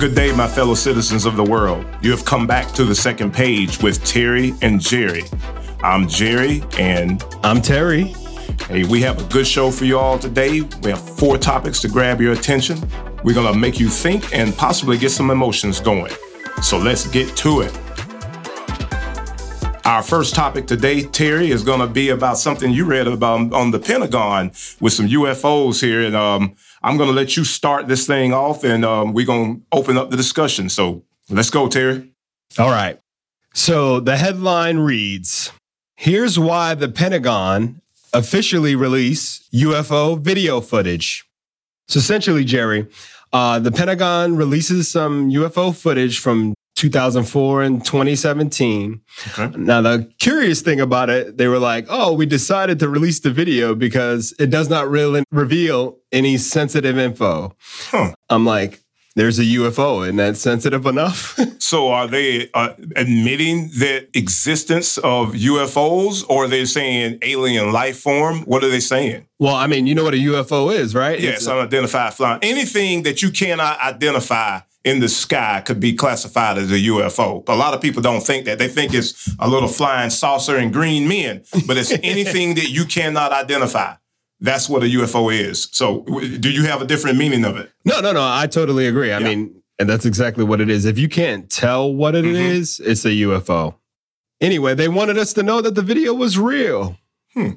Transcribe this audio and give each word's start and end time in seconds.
Good 0.00 0.14
day, 0.14 0.34
my 0.34 0.48
fellow 0.48 0.72
citizens 0.72 1.26
of 1.26 1.36
the 1.36 1.44
world. 1.44 1.84
You 2.00 2.10
have 2.12 2.24
come 2.24 2.46
back 2.46 2.72
to 2.72 2.86
the 2.86 2.94
second 2.94 3.34
page 3.34 3.82
with 3.82 4.02
Terry 4.02 4.54
and 4.62 4.80
Jerry. 4.80 5.24
I'm 5.82 6.08
Jerry, 6.08 6.62
and 6.78 7.22
I'm 7.42 7.60
Terry. 7.60 8.14
Hey, 8.66 8.84
we 8.84 9.02
have 9.02 9.20
a 9.20 9.28
good 9.30 9.46
show 9.46 9.70
for 9.70 9.84
you 9.84 9.98
all 9.98 10.18
today. 10.18 10.62
We 10.62 10.88
have 10.88 11.18
four 11.18 11.36
topics 11.36 11.80
to 11.82 11.88
grab 11.88 12.18
your 12.18 12.32
attention. 12.32 12.80
We're 13.24 13.34
going 13.34 13.52
to 13.52 13.58
make 13.58 13.78
you 13.78 13.90
think 13.90 14.34
and 14.34 14.56
possibly 14.56 14.96
get 14.96 15.10
some 15.10 15.30
emotions 15.30 15.80
going. 15.80 16.14
So 16.62 16.78
let's 16.78 17.06
get 17.06 17.36
to 17.36 17.60
it. 17.60 17.78
Our 19.84 20.02
first 20.02 20.34
topic 20.34 20.66
today, 20.66 21.02
Terry, 21.02 21.50
is 21.50 21.62
going 21.62 21.80
to 21.80 21.86
be 21.86 22.08
about 22.08 22.38
something 22.38 22.70
you 22.70 22.86
read 22.86 23.06
about 23.06 23.52
on 23.52 23.70
the 23.70 23.78
Pentagon 23.78 24.52
with 24.80 24.94
some 24.94 25.08
UFOs 25.08 25.82
here. 25.82 26.00
And 26.00 26.16
um, 26.16 26.56
I'm 26.82 26.96
going 26.96 27.08
to 27.08 27.14
let 27.14 27.36
you 27.36 27.44
start 27.44 27.88
this 27.88 28.06
thing 28.06 28.32
off 28.32 28.64
and 28.64 28.84
um, 28.84 29.12
we're 29.12 29.26
going 29.26 29.56
to 29.56 29.62
open 29.72 29.98
up 29.98 30.10
the 30.10 30.16
discussion. 30.16 30.68
So 30.68 31.04
let's 31.28 31.50
go, 31.50 31.68
Terry. 31.68 32.10
All 32.58 32.70
right. 32.70 32.98
So 33.52 34.00
the 34.00 34.16
headline 34.16 34.78
reads 34.78 35.52
Here's 35.96 36.38
why 36.38 36.74
the 36.74 36.88
Pentagon 36.88 37.82
officially 38.14 38.74
released 38.74 39.52
UFO 39.52 40.18
video 40.18 40.62
footage. 40.62 41.26
So 41.88 41.98
essentially, 41.98 42.44
Jerry, 42.44 42.86
uh, 43.32 43.58
the 43.58 43.70
Pentagon 43.70 44.36
releases 44.36 44.90
some 44.90 45.30
UFO 45.30 45.76
footage 45.76 46.18
from 46.18 46.54
2004 46.80 47.62
and 47.62 47.84
2017. 47.84 49.02
Okay. 49.28 49.58
Now, 49.58 49.82
the 49.82 50.10
curious 50.18 50.62
thing 50.62 50.80
about 50.80 51.10
it, 51.10 51.36
they 51.36 51.46
were 51.46 51.58
like, 51.58 51.84
oh, 51.90 52.14
we 52.14 52.24
decided 52.24 52.78
to 52.78 52.88
release 52.88 53.20
the 53.20 53.30
video 53.30 53.74
because 53.74 54.34
it 54.38 54.48
does 54.48 54.70
not 54.70 54.88
really 54.88 55.22
reveal 55.30 55.98
any 56.10 56.38
sensitive 56.38 56.96
info. 56.96 57.54
Huh. 57.60 58.14
I'm 58.30 58.46
like, 58.46 58.80
there's 59.14 59.38
a 59.38 59.42
UFO 59.42 60.08
and 60.08 60.18
that's 60.18 60.40
sensitive 60.40 60.86
enough. 60.86 61.38
so 61.58 61.90
are 61.90 62.06
they 62.06 62.48
uh, 62.54 62.72
admitting 62.96 63.68
the 63.78 64.08
existence 64.16 64.96
of 64.96 65.32
UFOs 65.32 66.24
or 66.30 66.44
are 66.44 66.48
they 66.48 66.64
saying 66.64 67.18
alien 67.20 67.72
life 67.72 67.98
form? 67.98 68.40
What 68.44 68.64
are 68.64 68.70
they 68.70 68.80
saying? 68.80 69.26
Well, 69.38 69.54
I 69.54 69.66
mean, 69.66 69.86
you 69.86 69.94
know 69.94 70.04
what 70.04 70.14
a 70.14 70.18
UFO 70.18 70.72
is, 70.72 70.94
right? 70.94 71.20
Yes, 71.20 71.46
unidentified 71.46 72.14
flying. 72.14 72.38
Anything 72.42 73.02
that 73.02 73.20
you 73.20 73.30
cannot 73.30 73.78
identify 73.80 74.60
in 74.84 75.00
the 75.00 75.08
sky 75.08 75.62
could 75.64 75.80
be 75.80 75.94
classified 75.94 76.58
as 76.58 76.70
a 76.70 76.76
UFO. 76.78 77.46
A 77.48 77.54
lot 77.54 77.74
of 77.74 77.80
people 77.80 78.02
don't 78.02 78.22
think 78.22 78.46
that. 78.46 78.58
They 78.58 78.68
think 78.68 78.94
it's 78.94 79.34
a 79.38 79.48
little 79.48 79.68
flying 79.68 80.10
saucer 80.10 80.56
and 80.56 80.72
green 80.72 81.08
men, 81.08 81.42
but 81.66 81.76
it's 81.76 81.92
anything 82.02 82.54
that 82.54 82.70
you 82.70 82.84
cannot 82.84 83.32
identify. 83.32 83.94
That's 84.40 84.68
what 84.70 84.82
a 84.82 84.86
UFO 84.86 85.32
is. 85.32 85.68
So, 85.72 86.00
do 86.00 86.50
you 86.50 86.64
have 86.64 86.80
a 86.80 86.86
different 86.86 87.18
meaning 87.18 87.44
of 87.44 87.58
it? 87.58 87.70
No, 87.84 88.00
no, 88.00 88.12
no. 88.12 88.22
I 88.22 88.46
totally 88.46 88.86
agree. 88.86 89.12
I 89.12 89.18
yeah. 89.18 89.26
mean, 89.26 89.62
and 89.78 89.88
that's 89.88 90.06
exactly 90.06 90.44
what 90.44 90.62
it 90.62 90.70
is. 90.70 90.86
If 90.86 90.98
you 90.98 91.08
can't 91.08 91.50
tell 91.50 91.92
what 91.92 92.14
it 92.14 92.24
mm-hmm. 92.24 92.36
is, 92.36 92.80
it's 92.80 93.04
a 93.04 93.10
UFO. 93.10 93.74
Anyway, 94.40 94.74
they 94.74 94.88
wanted 94.88 95.18
us 95.18 95.34
to 95.34 95.42
know 95.42 95.60
that 95.60 95.74
the 95.74 95.82
video 95.82 96.14
was 96.14 96.38
real. 96.38 96.96
Hmm. 97.34 97.50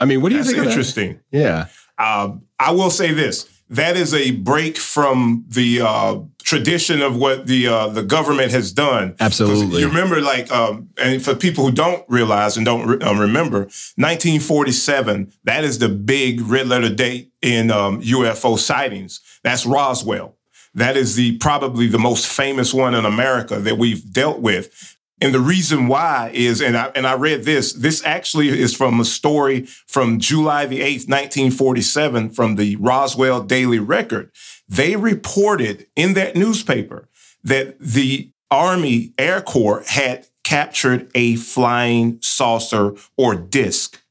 I 0.00 0.04
mean, 0.04 0.20
what 0.20 0.30
do 0.30 0.34
you 0.34 0.42
that's 0.42 0.54
think? 0.54 0.66
Interesting. 0.66 1.20
Yeah. 1.30 1.66
Um, 1.98 2.42
I 2.58 2.72
will 2.72 2.90
say 2.90 3.12
this: 3.12 3.48
that 3.70 3.96
is 3.96 4.12
a 4.12 4.32
break 4.32 4.76
from 4.76 5.44
the 5.48 5.80
uh, 5.82 6.18
tradition 6.46 7.02
of 7.02 7.16
what 7.16 7.48
the 7.48 7.66
uh, 7.66 7.88
the 7.88 8.04
government 8.04 8.52
has 8.52 8.72
done. 8.72 9.16
Absolutely. 9.18 9.80
You 9.80 9.88
remember, 9.88 10.20
like, 10.20 10.50
um, 10.52 10.88
and 10.96 11.22
for 11.22 11.34
people 11.34 11.66
who 11.66 11.72
don't 11.72 12.04
realize 12.08 12.56
and 12.56 12.64
don't 12.64 12.86
re- 12.86 13.00
um, 13.00 13.18
remember, 13.18 13.62
1947. 13.96 15.32
That 15.44 15.64
is 15.64 15.80
the 15.80 15.88
big 15.88 16.40
red 16.40 16.68
letter 16.68 16.88
date 16.88 17.32
in 17.42 17.70
um, 17.70 18.00
UFO 18.00 18.58
sightings. 18.58 19.20
That's 19.42 19.66
Roswell. 19.66 20.36
That 20.72 20.96
is 20.96 21.16
the 21.16 21.36
probably 21.38 21.88
the 21.88 21.98
most 21.98 22.26
famous 22.26 22.72
one 22.72 22.94
in 22.94 23.04
America 23.04 23.58
that 23.58 23.76
we've 23.76 24.12
dealt 24.12 24.40
with. 24.40 24.96
And 25.18 25.34
the 25.34 25.40
reason 25.40 25.88
why 25.88 26.30
is, 26.34 26.60
and 26.60 26.76
I, 26.76 26.92
and 26.94 27.06
I 27.06 27.14
read 27.14 27.44
this, 27.44 27.72
this 27.72 28.04
actually 28.04 28.48
is 28.48 28.76
from 28.76 29.00
a 29.00 29.04
story 29.04 29.62
from 29.86 30.20
July 30.20 30.66
the 30.66 30.80
8th, 30.80 31.08
1947 31.08 32.30
from 32.30 32.56
the 32.56 32.76
Roswell 32.76 33.42
Daily 33.42 33.78
Record. 33.78 34.30
They 34.68 34.96
reported 34.96 35.86
in 35.94 36.14
that 36.14 36.36
newspaper 36.36 37.08
that 37.44 37.78
the 37.78 38.30
Army 38.50 39.12
Air 39.18 39.40
Corps 39.40 39.84
had 39.86 40.26
captured 40.44 41.10
a 41.14 41.36
flying 41.36 42.18
saucer 42.22 42.94
or 43.16 43.34
disc. 43.34 44.02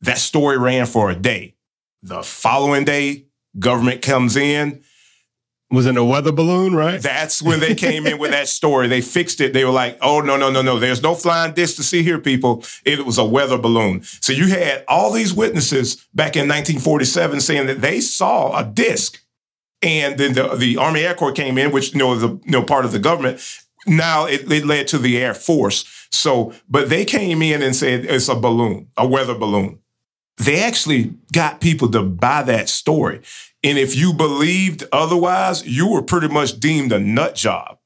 That 0.00 0.18
story 0.18 0.58
ran 0.58 0.86
for 0.86 1.10
a 1.10 1.14
day. 1.14 1.54
The 2.02 2.22
following 2.22 2.84
day, 2.84 3.26
government 3.58 4.02
comes 4.02 4.36
in, 4.36 4.82
was 5.70 5.86
in 5.86 5.96
a 5.96 6.04
weather 6.04 6.30
balloon, 6.30 6.74
right? 6.74 7.00
That's 7.00 7.42
when 7.42 7.58
they 7.58 7.74
came 7.74 8.06
in 8.06 8.18
with 8.18 8.30
that 8.30 8.48
story. 8.48 8.86
They 8.86 9.00
fixed 9.00 9.40
it. 9.40 9.52
They 9.52 9.64
were 9.64 9.72
like, 9.72 9.98
oh, 10.00 10.20
no, 10.20 10.36
no, 10.36 10.50
no, 10.50 10.62
no. 10.62 10.78
There's 10.78 11.02
no 11.02 11.14
flying 11.14 11.54
disc 11.54 11.76
to 11.76 11.82
see 11.82 12.02
here, 12.02 12.18
people. 12.18 12.62
It 12.84 13.04
was 13.04 13.18
a 13.18 13.24
weather 13.24 13.58
balloon. 13.58 14.02
So 14.02 14.32
you 14.32 14.46
had 14.48 14.84
all 14.86 15.10
these 15.10 15.34
witnesses 15.34 15.96
back 16.14 16.36
in 16.36 16.42
1947 16.42 17.40
saying 17.40 17.66
that 17.66 17.80
they 17.80 18.00
saw 18.00 18.56
a 18.56 18.64
disc. 18.64 19.22
And 19.86 20.18
then 20.18 20.32
the, 20.32 20.48
the 20.56 20.76
Army 20.78 21.00
Air 21.00 21.14
Corps 21.14 21.30
came 21.30 21.56
in, 21.58 21.70
which, 21.70 21.92
you 21.92 21.98
know, 21.98 22.16
the 22.16 22.28
you 22.44 22.50
know, 22.50 22.62
part 22.64 22.84
of 22.84 22.90
the 22.90 22.98
government. 22.98 23.40
Now 23.86 24.26
it, 24.26 24.50
it 24.50 24.66
led 24.66 24.88
to 24.88 24.98
the 24.98 25.16
Air 25.16 25.32
Force. 25.32 26.08
So, 26.10 26.52
but 26.68 26.88
they 26.88 27.04
came 27.04 27.40
in 27.40 27.62
and 27.62 27.74
said 27.74 28.04
it's 28.04 28.28
a 28.28 28.34
balloon, 28.34 28.88
a 28.96 29.06
weather 29.06 29.36
balloon. 29.36 29.78
They 30.38 30.60
actually 30.60 31.14
got 31.32 31.60
people 31.60 31.88
to 31.92 32.02
buy 32.02 32.42
that 32.42 32.68
story. 32.68 33.20
And 33.62 33.78
if 33.78 33.94
you 33.96 34.12
believed 34.12 34.84
otherwise, 34.92 35.64
you 35.64 35.88
were 35.88 36.02
pretty 36.02 36.28
much 36.28 36.58
deemed 36.58 36.92
a 36.92 36.98
nut 36.98 37.36
job. 37.36 37.78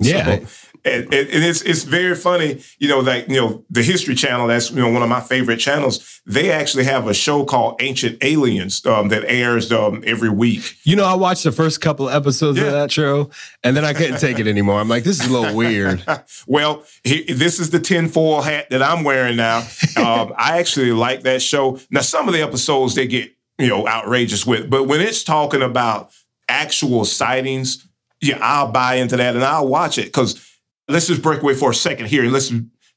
Yeah. 0.00 0.40
So, 0.40 0.46
and, 0.84 1.04
and, 1.14 1.44
it's 1.44 1.62
it's 1.62 1.82
very 1.84 2.14
funny, 2.14 2.60
you 2.78 2.88
know, 2.88 3.00
like 3.00 3.28
you 3.28 3.40
know 3.40 3.64
the 3.70 3.82
History 3.82 4.14
Channel. 4.14 4.48
That's 4.48 4.70
you 4.70 4.82
know 4.82 4.90
one 4.90 5.02
of 5.02 5.08
my 5.08 5.20
favorite 5.20 5.56
channels. 5.56 6.20
They 6.26 6.52
actually 6.52 6.84
have 6.84 7.08
a 7.08 7.14
show 7.14 7.44
called 7.44 7.80
Ancient 7.80 8.22
Aliens 8.22 8.84
um, 8.84 9.08
that 9.08 9.24
airs 9.26 9.72
um, 9.72 10.02
every 10.06 10.28
week. 10.28 10.76
You 10.84 10.96
know, 10.96 11.04
I 11.04 11.14
watched 11.14 11.44
the 11.44 11.52
first 11.52 11.80
couple 11.80 12.10
episodes 12.10 12.58
yeah. 12.58 12.66
of 12.66 12.72
that 12.72 12.92
show, 12.92 13.30
and 13.62 13.74
then 13.74 13.84
I 13.84 13.94
couldn't 13.94 14.20
take 14.20 14.38
it 14.38 14.46
anymore. 14.46 14.78
I'm 14.78 14.88
like, 14.88 15.04
this 15.04 15.20
is 15.20 15.26
a 15.26 15.32
little 15.32 15.56
weird. 15.56 16.04
well, 16.46 16.84
he, 17.02 17.32
this 17.32 17.60
is 17.60 17.70
the 17.70 17.80
tinfoil 17.80 18.42
hat 18.42 18.68
that 18.70 18.82
I'm 18.82 19.04
wearing 19.04 19.36
now. 19.36 19.66
Um, 19.96 20.34
I 20.38 20.58
actually 20.58 20.92
like 20.92 21.22
that 21.22 21.40
show. 21.40 21.78
Now, 21.90 22.02
some 22.02 22.28
of 22.28 22.34
the 22.34 22.42
episodes 22.42 22.94
they 22.94 23.06
get 23.06 23.34
you 23.58 23.68
know 23.68 23.88
outrageous 23.88 24.44
with, 24.44 24.68
but 24.68 24.84
when 24.84 25.00
it's 25.00 25.24
talking 25.24 25.62
about 25.62 26.10
actual 26.46 27.06
sightings, 27.06 27.88
yeah, 28.20 28.38
I'll 28.40 28.70
buy 28.70 28.96
into 28.96 29.16
that 29.16 29.34
and 29.34 29.44
I'll 29.44 29.68
watch 29.68 29.96
it 29.96 30.06
because 30.06 30.53
let's 30.88 31.06
just 31.06 31.22
break 31.22 31.42
away 31.42 31.54
for 31.54 31.70
a 31.70 31.74
second 31.74 32.06
here 32.06 32.22
and 32.22 32.32
let's 32.32 32.52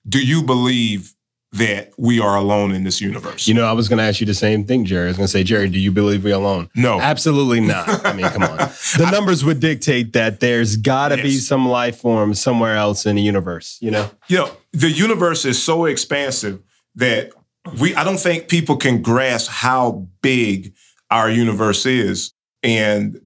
do 0.08 0.26
you 0.26 0.44
believe 0.44 1.14
that 1.54 1.94
we 1.98 2.20
are 2.20 2.36
alone 2.36 2.72
in 2.72 2.84
this 2.84 3.00
universe? 3.00 3.48
You 3.48 3.54
know, 3.54 3.66
I 3.66 3.72
was 3.72 3.88
going 3.88 3.98
to 3.98 4.04
ask 4.04 4.20
you 4.20 4.26
the 4.26 4.34
same 4.34 4.66
thing, 4.66 4.86
Jerry. 4.86 5.06
I 5.06 5.08
was 5.10 5.18
going 5.18 5.28
to 5.28 5.32
say, 5.32 5.44
Jerry, 5.44 5.70
do 5.70 5.80
you 5.80 5.92
believe 5.92 6.24
we're 6.24 6.36
alone? 6.36 6.70
No. 6.76 7.00
Absolutely 7.00 7.62
not. 7.62 7.88
I 8.06 8.14
mean, 8.14 8.28
come 8.28 8.44
on. 8.44 8.58
The 8.58 9.10
numbers 9.12 9.46
would 9.46 9.60
dictate 9.60 10.14
that 10.14 10.40
there's 10.40 10.76
got 10.76 11.10
to 11.10 11.16
yes. 11.16 11.24
be 11.24 11.38
some 11.38 11.68
life 11.68 11.98
form 11.98 12.34
somewhere 12.34 12.76
else 12.76 13.06
in 13.06 13.16
the 13.16 13.22
universe, 13.22 13.78
you 13.82 13.92
know? 13.92 14.10
You 14.28 14.38
know, 14.38 14.52
the 14.74 14.92
universe 14.92 15.46
is 15.46 15.62
so 15.62 15.86
expansive 15.86 16.62
that 16.96 17.32
we 17.80 17.96
I 17.96 18.04
don't 18.04 18.20
think 18.20 18.48
people 18.48 18.78
can 18.78 19.02
grasp 19.02 19.50
how 19.50 20.08
big 20.22 20.74
our 21.10 21.30
universe 21.30 21.86
is. 21.86 22.34
And 22.64 23.22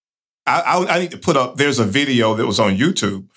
I, 0.45 0.61
I, 0.61 0.95
I 0.95 0.99
need 0.99 1.11
to 1.11 1.17
put 1.17 1.37
up, 1.37 1.55
there's 1.55 1.79
a 1.79 1.85
video 1.85 2.33
that 2.35 2.45
was 2.45 2.59
on 2.59 2.77
YouTube 2.77 3.27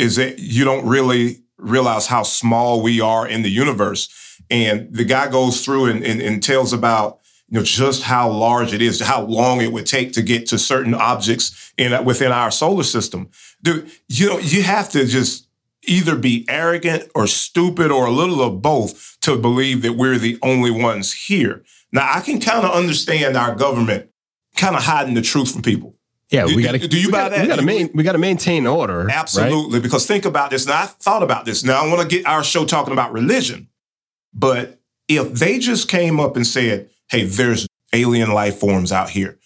is 0.00 0.16
that 0.16 0.38
you 0.38 0.64
don't 0.64 0.86
really 0.86 1.42
realize 1.58 2.06
how 2.06 2.22
small 2.22 2.82
we 2.82 3.00
are 3.00 3.26
in 3.28 3.42
the 3.42 3.50
universe. 3.50 4.08
And 4.50 4.92
the 4.92 5.04
guy 5.04 5.30
goes 5.30 5.64
through 5.64 5.86
and, 5.86 6.04
and, 6.04 6.20
and 6.20 6.42
tells 6.42 6.72
about 6.72 7.20
you 7.48 7.58
know 7.58 7.64
just 7.64 8.04
how 8.04 8.30
large 8.30 8.72
it 8.72 8.80
is, 8.80 9.00
how 9.00 9.22
long 9.22 9.60
it 9.60 9.72
would 9.72 9.86
take 9.86 10.12
to 10.12 10.22
get 10.22 10.46
to 10.46 10.58
certain 10.58 10.94
objects 10.94 11.72
in 11.76 12.04
within 12.04 12.32
our 12.32 12.50
solar 12.50 12.84
system. 12.84 13.28
Dude, 13.62 13.90
you 14.08 14.26
know, 14.26 14.38
you 14.38 14.62
have 14.62 14.88
to 14.90 15.04
just 15.04 15.46
either 15.82 16.16
be 16.16 16.46
arrogant 16.48 17.10
or 17.14 17.26
stupid 17.26 17.90
or 17.90 18.06
a 18.06 18.10
little 18.10 18.42
of 18.42 18.62
both 18.62 19.18
to 19.20 19.36
believe 19.36 19.82
that 19.82 19.94
we're 19.94 20.18
the 20.18 20.38
only 20.42 20.70
ones 20.70 21.12
here. 21.12 21.62
Now, 21.92 22.08
I 22.12 22.20
can 22.20 22.40
kind 22.40 22.64
of 22.64 22.72
understand 22.72 23.36
our 23.36 23.54
government 23.54 24.10
kind 24.56 24.76
of 24.76 24.84
hiding 24.84 25.14
the 25.14 25.22
truth 25.22 25.52
from 25.52 25.62
people. 25.62 25.96
Yeah, 26.30 26.46
we 26.46 26.62
got 26.62 26.72
to. 26.72 26.86
Do 26.86 27.00
you 27.00 27.10
buy 27.10 27.28
gotta, 27.28 27.34
that? 27.34 27.42
We 27.42 27.48
got 27.48 27.56
to 27.56 27.62
main, 27.62 27.90
we 27.92 28.02
got 28.04 28.12
to 28.12 28.18
maintain 28.18 28.66
order. 28.66 29.10
Absolutely, 29.10 29.74
right? 29.74 29.82
because 29.82 30.06
think 30.06 30.24
about 30.24 30.50
this. 30.50 30.66
Now, 30.66 30.82
I 30.82 30.86
thought 30.86 31.22
about 31.22 31.44
this. 31.44 31.64
Now, 31.64 31.84
I 31.84 31.88
want 31.88 32.08
to 32.08 32.16
get 32.16 32.24
our 32.26 32.44
show 32.44 32.64
talking 32.64 32.92
about 32.92 33.12
religion, 33.12 33.68
but 34.32 34.80
if 35.08 35.32
they 35.32 35.58
just 35.58 35.88
came 35.88 36.20
up 36.20 36.36
and 36.36 36.46
said, 36.46 36.88
"Hey, 37.10 37.24
there's 37.24 37.66
alien 37.92 38.30
life 38.30 38.58
forms 38.58 38.92
out 38.92 39.10
here," 39.10 39.38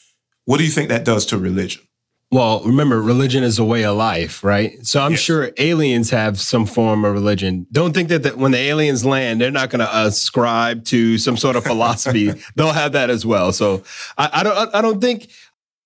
what 0.45 0.59
do 0.59 0.65
you 0.65 0.71
think 0.71 0.91
that 0.91 1.05
does 1.05 1.25
to 1.27 1.39
religion? 1.39 1.83
Well, 2.31 2.63
remember, 2.65 3.01
religion 3.01 3.45
is 3.45 3.61
a 3.61 3.65
way 3.65 3.85
of 3.85 3.97
life, 3.97 4.43
right? 4.43 4.85
So 4.85 5.01
I'm 5.01 5.13
yes. 5.13 5.21
sure 5.21 5.53
aliens 5.57 6.11
have 6.11 6.41
some 6.41 6.67
form 6.67 7.05
of 7.05 7.13
religion. 7.13 7.67
Don't 7.71 7.95
think 7.95 8.09
that, 8.09 8.25
that 8.25 8.37
when 8.37 8.51
the 8.51 8.59
aliens 8.59 9.05
land, 9.05 9.41
they're 9.41 9.53
not 9.53 9.71
going 9.71 9.87
to 9.87 9.99
ascribe 9.99 10.85
to 10.87 11.17
some 11.17 11.37
sort 11.37 11.55
of 11.55 11.63
philosophy. 11.65 12.33
They'll 12.57 12.73
have 12.73 12.91
that 12.93 13.09
as 13.09 13.25
well. 13.25 13.53
So 13.53 13.85
I, 14.19 14.31
I 14.33 14.43
don't, 14.43 14.75
I 14.75 14.83
don't 14.83 15.01
think 15.01 15.29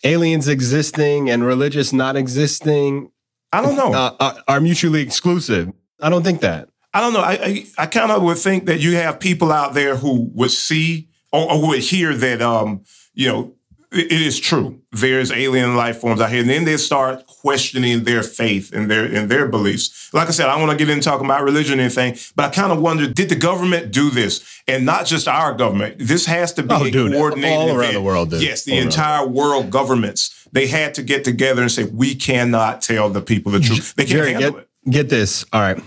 aliens 0.05 0.49
existing 0.49 1.29
and 1.31 1.45
religious 1.45 1.93
not 1.93 2.17
existing 2.17 3.11
I 3.53 3.63
don't 3.63 3.77
know. 3.77 3.93
Uh, 3.93 4.15
are, 4.21 4.37
are 4.47 4.61
mutually 4.61 5.01
exclusive. 5.01 5.73
I 6.01 6.11
don't 6.11 6.23
think 6.23 6.41
that. 6.43 6.69
I 6.93 7.01
don't 7.01 7.13
know. 7.13 7.21
I 7.21 7.33
I, 7.33 7.67
I 7.79 7.87
kind 7.87 8.11
of 8.11 8.23
would 8.23 8.39
think 8.39 8.67
that 8.67 8.81
you 8.81 8.97
have 8.97 9.21
people 9.21 9.53
out 9.53 9.75
there 9.75 9.97
who 9.97 10.31
would 10.35 10.51
see 10.51 11.09
or, 11.33 11.53
or 11.53 11.69
would 11.69 11.81
hear 11.81 12.15
that 12.15 12.43
um 12.43 12.83
you 13.15 13.29
know 13.29 13.55
it 13.93 14.13
is 14.13 14.39
true. 14.39 14.81
There's 14.93 15.31
alien 15.33 15.77
life 15.77 15.99
forms 15.99 16.21
out 16.21 16.31
here, 16.31 16.41
and 16.41 16.51
then 16.51 16.65
they 16.65 16.77
start 16.77 17.27
questioning 17.27 18.05
their 18.05 18.23
faith 18.23 18.73
and 18.73 18.91
their 18.91 19.05
and 19.05 19.31
their 19.31 19.49
beliefs. 19.49 20.11
Like 20.13 20.29
I 20.29 20.31
said, 20.33 20.47
I 20.49 20.53
don't 20.59 20.67
want 20.67 20.79
to 20.79 20.85
get 20.85 20.93
into 20.93 21.05
talking 21.05 21.25
about 21.27 21.43
religion 21.43 21.79
or 21.79 21.83
anything, 21.83 22.17
but 22.37 22.47
I 22.47 22.49
kind 22.51 22.73
of 22.73 22.81
wonder: 22.81 23.07
Did 23.07 23.29
the 23.29 23.37
government 23.37 23.93
do 23.93 24.11
this, 24.11 24.63
and 24.67 24.85
not 24.85 25.07
just 25.07 25.27
our 25.29 25.55
government? 25.55 25.97
This 25.99 26.27
has 26.27 26.53
to 26.55 26.63
be 26.63 26.75
Oh, 26.75 26.91
dude, 26.91 27.13
coordinated 27.13 27.59
all 27.59 27.69
around 27.69 27.79
event. 27.81 27.93
the 27.95 28.03
world, 28.03 28.31
dude. 28.31 28.43
Yes, 28.43 28.65
the 28.65 28.73
All 28.73 28.79
around 28.79 28.87
entire 28.87 29.27
world 29.27 29.71
governments 29.71 30.35
they 30.53 30.67
had 30.67 30.95
to 30.95 31.03
get 31.03 31.25
together 31.25 31.61
and 31.63 31.71
say 31.71 31.85
we 31.85 32.15
cannot 32.15 32.81
tell 32.83 33.11
the 33.11 33.21
people 33.21 33.53
the 33.53 33.61
truth. 33.61 33.95
They 33.97 34.05
can't 34.05 34.13
Jerry, 34.13 34.33
handle 34.33 34.53
get, 34.53 34.61
it. 34.87 34.91
get 34.91 35.09
this. 35.11 35.45
All 35.53 35.61
right. 35.61 35.83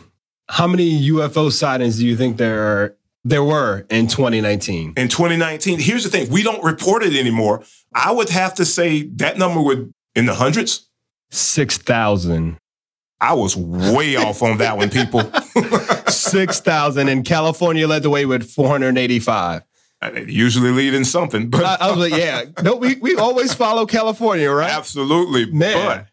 How 0.49 0.67
many 0.67 1.09
UFO 1.09 1.51
sightings 1.51 1.97
do 1.97 2.05
you 2.05 2.15
think 2.17 2.37
there 2.37 2.61
are, 2.61 2.95
there 3.23 3.43
were 3.43 3.85
in 3.89 4.07
2019? 4.07 4.93
in 4.97 5.07
2019. 5.07 5.79
Here's 5.79 6.03
the 6.03 6.09
thing: 6.09 6.29
we 6.29 6.43
don't 6.43 6.63
report 6.63 7.03
it 7.03 7.15
anymore. 7.15 7.63
I 7.93 8.11
would 8.11 8.29
have 8.29 8.53
to 8.55 8.65
say 8.65 9.03
that 9.15 9.37
number 9.37 9.61
would 9.61 9.93
in 10.15 10.25
the 10.25 10.35
hundreds. 10.35 10.87
6,000. 11.31 12.57
I 13.19 13.33
was 13.33 13.55
way 13.55 14.15
off 14.17 14.41
on 14.41 14.57
that 14.57 14.77
one, 14.77 14.89
people. 14.89 15.21
6,000. 16.07 17.07
And 17.07 17.25
California 17.25 17.87
led 17.87 18.03
the 18.03 18.09
way 18.09 18.25
with 18.25 18.49
485. 18.49 19.61
They 20.01 20.25
usually 20.25 20.71
lead 20.71 20.95
in 20.95 21.05
something, 21.05 21.51
but 21.51 21.63
I, 21.63 21.77
I 21.79 21.91
was 21.91 21.99
like, 21.99 22.19
yeah. 22.19 22.45
No, 22.63 22.75
we, 22.75 22.95
we 22.95 23.15
always 23.17 23.53
follow 23.53 23.85
California, 23.85 24.49
right? 24.49 24.71
absolutely. 24.71 25.51
Man. 25.51 26.07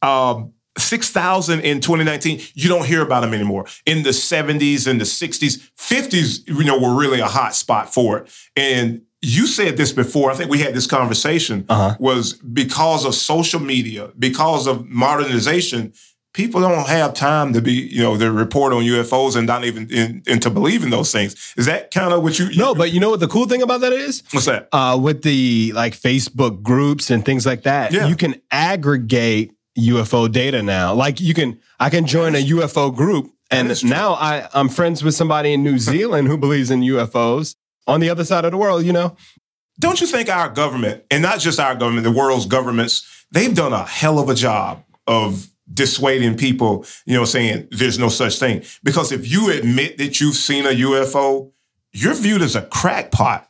But 0.00 0.08
um, 0.08 0.54
6,000 0.78 1.60
in 1.60 1.80
2019, 1.80 2.40
you 2.54 2.68
don't 2.68 2.86
hear 2.86 3.02
about 3.02 3.20
them 3.20 3.34
anymore. 3.34 3.66
In 3.86 4.02
the 4.02 4.10
70s 4.10 4.86
and 4.86 5.00
the 5.00 5.04
60s, 5.04 5.70
50s, 5.78 6.46
you 6.48 6.64
know, 6.64 6.78
were 6.78 6.94
really 6.94 7.20
a 7.20 7.26
hot 7.26 7.54
spot 7.54 7.92
for 7.92 8.18
it. 8.18 8.30
And 8.56 9.02
you 9.22 9.46
said 9.46 9.76
this 9.76 9.92
before. 9.92 10.30
I 10.30 10.34
think 10.34 10.50
we 10.50 10.58
had 10.58 10.74
this 10.74 10.86
conversation. 10.86 11.64
Uh-huh. 11.68 11.96
Was 11.98 12.34
because 12.34 13.04
of 13.04 13.14
social 13.14 13.60
media, 13.60 14.10
because 14.18 14.66
of 14.66 14.86
modernization, 14.86 15.92
people 16.34 16.60
don't 16.60 16.86
have 16.86 17.14
time 17.14 17.54
to 17.54 17.62
be, 17.62 17.72
you 17.72 18.02
know, 18.02 18.16
to 18.18 18.30
report 18.30 18.74
on 18.74 18.82
UFOs 18.82 19.34
and 19.34 19.46
not 19.46 19.64
even 19.64 19.90
in, 19.90 20.22
and 20.28 20.40
to 20.42 20.50
believe 20.50 20.84
in 20.84 20.90
those 20.90 21.10
things. 21.10 21.54
Is 21.56 21.64
that 21.64 21.90
kind 21.92 22.12
of 22.12 22.22
what 22.22 22.38
you? 22.38 22.54
No, 22.56 22.74
but 22.74 22.92
you 22.92 23.00
know 23.00 23.08
what 23.10 23.20
the 23.20 23.26
cool 23.26 23.46
thing 23.46 23.62
about 23.62 23.80
that 23.80 23.94
is? 23.94 24.22
what's 24.32 24.46
that? 24.46 24.68
Uh, 24.70 24.98
with 25.00 25.22
the 25.22 25.72
like 25.74 25.94
Facebook 25.94 26.62
groups 26.62 27.10
and 27.10 27.24
things 27.24 27.46
like 27.46 27.62
that, 27.62 27.92
Yeah. 27.92 28.06
you 28.08 28.16
can 28.16 28.40
aggregate 28.50 29.55
UFO 29.76 30.30
data 30.30 30.62
now. 30.62 30.94
Like 30.94 31.20
you 31.20 31.34
can, 31.34 31.60
I 31.78 31.90
can 31.90 32.06
join 32.06 32.34
a 32.34 32.44
UFO 32.44 32.94
group, 32.94 33.32
and 33.50 33.84
now 33.84 34.14
I 34.14 34.48
I'm 34.54 34.68
friends 34.68 35.02
with 35.04 35.14
somebody 35.14 35.52
in 35.52 35.62
New 35.62 35.78
Zealand 35.90 36.28
who 36.28 36.36
believes 36.36 36.70
in 36.70 36.80
UFOs 36.80 37.54
on 37.86 38.00
the 38.00 38.10
other 38.10 38.24
side 38.24 38.44
of 38.44 38.50
the 38.52 38.56
world. 38.56 38.84
You 38.84 38.92
know, 38.92 39.16
Don't 39.78 40.00
you 40.00 40.06
think 40.06 40.28
our 40.28 40.48
government, 40.48 41.04
and 41.10 41.22
not 41.22 41.38
just 41.40 41.60
our 41.60 41.74
government, 41.74 42.04
the 42.04 42.12
world's 42.12 42.46
governments, 42.46 43.26
they've 43.30 43.54
done 43.54 43.72
a 43.72 43.84
hell 43.84 44.18
of 44.18 44.28
a 44.28 44.34
job 44.34 44.82
of 45.06 45.48
dissuading 45.72 46.36
people, 46.36 46.84
you 47.06 47.14
know, 47.14 47.24
saying 47.24 47.68
there's 47.70 47.98
no 47.98 48.08
such 48.08 48.38
thing. 48.38 48.62
Because 48.82 49.12
if 49.12 49.30
you 49.30 49.50
admit 49.50 49.98
that 49.98 50.20
you've 50.20 50.36
seen 50.36 50.64
a 50.64 50.70
UFO, 50.70 51.50
you're 51.92 52.14
viewed 52.14 52.42
as 52.42 52.54
a 52.56 52.62
crackpot. 52.62 53.48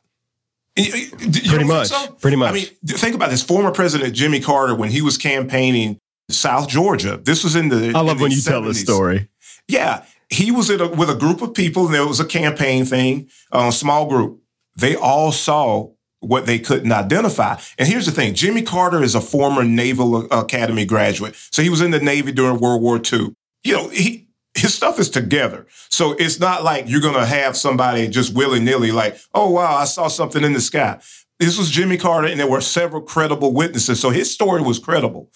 You- 0.77 1.11
pretty 1.49 1.65
much, 1.65 1.89
so? 1.89 2.09
pretty 2.21 2.37
much. 2.37 2.51
I 2.51 2.55
mean, 2.55 2.67
think 2.87 3.15
about 3.15 3.31
this. 3.31 3.43
Former 3.43 3.71
President 3.71 4.15
Jimmy 4.15 4.41
Carter, 4.41 4.75
when 4.75 4.91
he 4.91 5.01
was 5.01 5.17
campaigning 5.17 5.99
South 6.29 6.69
Georgia, 6.69 7.21
this 7.23 7.45
was 7.45 7.55
in 7.55 7.69
the. 7.69 7.93
I 7.95 8.01
love 8.01 8.21
when 8.21 8.33
you 8.33 8.41
tell 8.41 8.63
this 8.63 8.81
story. 8.81 9.29
Yeah, 9.69 10.05
he 10.29 10.51
was 10.51 10.71
in 10.71 10.81
a, 10.81 10.89
with 10.89 11.11
a 11.11 11.15
group 11.15 11.41
of 11.43 11.55
people, 11.55 11.87
and 11.87 11.95
there 11.95 12.07
was 12.07 12.21
a 12.21 12.25
campaign 12.25 12.85
thing, 12.85 13.29
a 13.53 13.71
small 13.71 14.07
group. 14.07 14.41
They 14.75 14.97
all 14.97 15.33
saw 15.33 15.91
what 16.21 16.47
they 16.47 16.59
couldn't 16.59 16.93
identify. 16.93 17.59
And 17.79 17.89
here's 17.89 18.07
the 18.07 18.13
thing: 18.13 18.35
Jimmy 18.35 18.63
Carter 18.63 19.03
is 19.03 19.15
a 19.15 19.21
former 19.21 19.63
Naval 19.65 20.33
uh, 20.33 20.43
Academy 20.43 20.85
graduate, 20.85 21.37
so 21.37 21.63
he 21.63 21.71
was 21.71 21.81
in 21.81 21.93
the 21.93 22.01
Navy 22.01 22.33
during 22.33 22.59
World 22.59 22.83
War 22.83 23.01
II. 23.01 23.35
You 23.63 23.73
know, 23.73 23.89
he 23.89 24.29
his 24.55 24.75
stuff 24.75 24.99
is 24.99 25.11
together, 25.11 25.67
so 25.91 26.13
it's 26.15 26.41
not 26.41 26.65
like 26.65 26.89
you're 26.89 27.01
gonna 27.01 27.27
have 27.27 27.57
somebody 27.57 28.09
just 28.09 28.35
willy 28.35 28.59
nilly 28.61 28.91
like, 28.91 29.17
oh 29.33 29.51
wow, 29.51 29.77
I 29.77 29.85
saw 29.85 30.09
something 30.09 30.43
in 30.43 30.55
the 30.55 30.61
sky. 30.61 31.01
This 31.39 31.59
was 31.59 31.71
Jimmy 31.71 31.99
Carter, 31.99 32.29
and 32.29 32.41
there 32.41 32.49
were 32.49 32.63
several 32.63 33.03
credible 33.03 33.53
witnesses, 33.53 34.01
so 34.01 34.11
his 34.11 34.33
story 34.33 34.63
was 34.63 34.79
credible. 34.79 35.31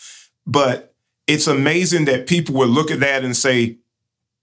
But 0.50 0.94
it's 1.28 1.46
amazing 1.46 2.06
that 2.06 2.26
people 2.26 2.56
would 2.56 2.70
look 2.70 2.90
at 2.90 3.00
that 3.00 3.24
and 3.24 3.36
say, 3.36 3.78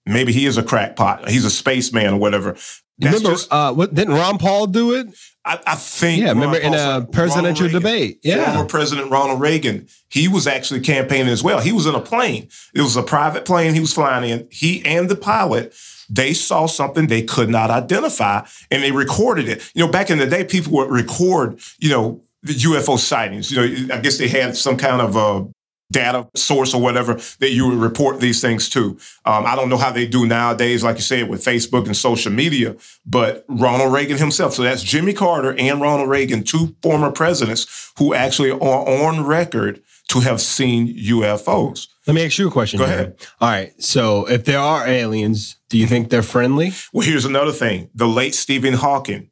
maybe 0.05 0.31
he 0.31 0.45
is 0.45 0.57
a 0.57 0.63
crackpot. 0.63 1.29
He's 1.29 1.43
a 1.43 1.49
spaceman 1.49 2.13
or 2.13 2.17
whatever. 2.17 2.53
That's 2.99 3.13
remember, 3.13 3.29
just- 3.31 3.51
uh, 3.51 3.73
what, 3.73 3.93
didn't 3.93 4.13
Ron 4.13 4.37
Paul 4.37 4.67
do 4.67 4.93
it? 4.93 5.07
I, 5.43 5.59
I 5.67 5.75
think. 5.75 6.21
Yeah, 6.21 6.29
remember 6.29 6.57
in 6.57 6.73
a 6.73 7.05
presidential 7.11 7.65
Reagan, 7.65 7.81
debate. 7.81 8.19
Yeah. 8.23 8.53
Former 8.53 8.67
President 8.67 9.11
Ronald 9.11 9.39
Reagan, 9.41 9.87
he 10.09 10.27
was 10.27 10.47
actually 10.47 10.79
campaigning 10.79 11.27
as 11.27 11.43
well. 11.43 11.59
He 11.59 11.71
was 11.71 11.85
in 11.85 11.93
a 11.93 12.01
plane. 12.01 12.49
It 12.73 12.81
was 12.81 12.95
a 12.95 13.03
private 13.03 13.45
plane 13.45 13.73
he 13.73 13.79
was 13.79 13.93
flying 13.93 14.29
in. 14.29 14.47
He 14.49 14.83
and 14.85 15.09
the 15.09 15.15
pilot, 15.15 15.75
they 16.09 16.33
saw 16.33 16.67
something 16.67 17.07
they 17.07 17.21
could 17.21 17.49
not 17.49 17.69
identify 17.69 18.45
and 18.71 18.81
they 18.81 18.91
recorded 18.91 19.47
it. 19.47 19.71
You 19.75 19.85
know, 19.85 19.91
back 19.91 20.09
in 20.09 20.17
the 20.17 20.25
day, 20.27 20.43
people 20.45 20.73
would 20.73 20.89
record, 20.89 21.59
you 21.79 21.89
know, 21.89 22.23
the 22.43 22.53
UFO 22.53 22.97
sightings. 22.97 23.51
You 23.51 23.57
know, 23.57 23.95
I 23.95 23.99
guess 23.99 24.17
they 24.17 24.27
had 24.27 24.55
some 24.55 24.77
kind 24.77 25.01
of 25.01 25.17
uh, 25.17 25.45
data 25.91 26.27
source 26.35 26.73
or 26.73 26.81
whatever 26.81 27.13
that 27.39 27.51
you 27.51 27.67
would 27.67 27.77
report 27.77 28.19
these 28.19 28.41
things 28.41 28.69
to. 28.69 28.97
Um, 29.25 29.45
I 29.45 29.55
don't 29.55 29.69
know 29.69 29.77
how 29.77 29.91
they 29.91 30.05
do 30.05 30.25
nowadays, 30.25 30.83
like 30.83 30.97
you 30.97 31.01
said, 31.01 31.29
with 31.29 31.43
Facebook 31.43 31.85
and 31.85 31.95
social 31.95 32.31
media, 32.31 32.75
but 33.05 33.45
Ronald 33.47 33.93
Reagan 33.93 34.17
himself. 34.17 34.53
So 34.53 34.63
that's 34.63 34.83
Jimmy 34.83 35.13
Carter 35.13 35.55
and 35.57 35.79
Ronald 35.81 36.09
Reagan, 36.09 36.43
two 36.43 36.75
former 36.81 37.11
presidents 37.11 37.93
who 37.97 38.13
actually 38.13 38.51
are 38.51 38.57
on 38.59 39.25
record 39.25 39.81
to 40.09 40.21
have 40.21 40.39
seen 40.41 40.87
UFOs. 40.97 41.87
Let 42.05 42.13
me 42.13 42.25
ask 42.25 42.37
you 42.37 42.47
a 42.47 42.51
question. 42.51 42.79
Go 42.79 42.85
Jared. 42.85 42.99
ahead. 42.99 43.27
All 43.41 43.49
right. 43.49 43.83
So 43.83 44.25
if 44.29 44.45
there 44.45 44.59
are 44.59 44.87
aliens, 44.87 45.57
do 45.69 45.77
you 45.77 45.85
think 45.87 46.09
they're 46.09 46.23
friendly? 46.23 46.71
Well, 46.93 47.05
here's 47.05 47.25
another 47.25 47.51
thing. 47.51 47.89
The 47.93 48.07
late 48.07 48.33
Stephen 48.33 48.73
Hawking, 48.73 49.29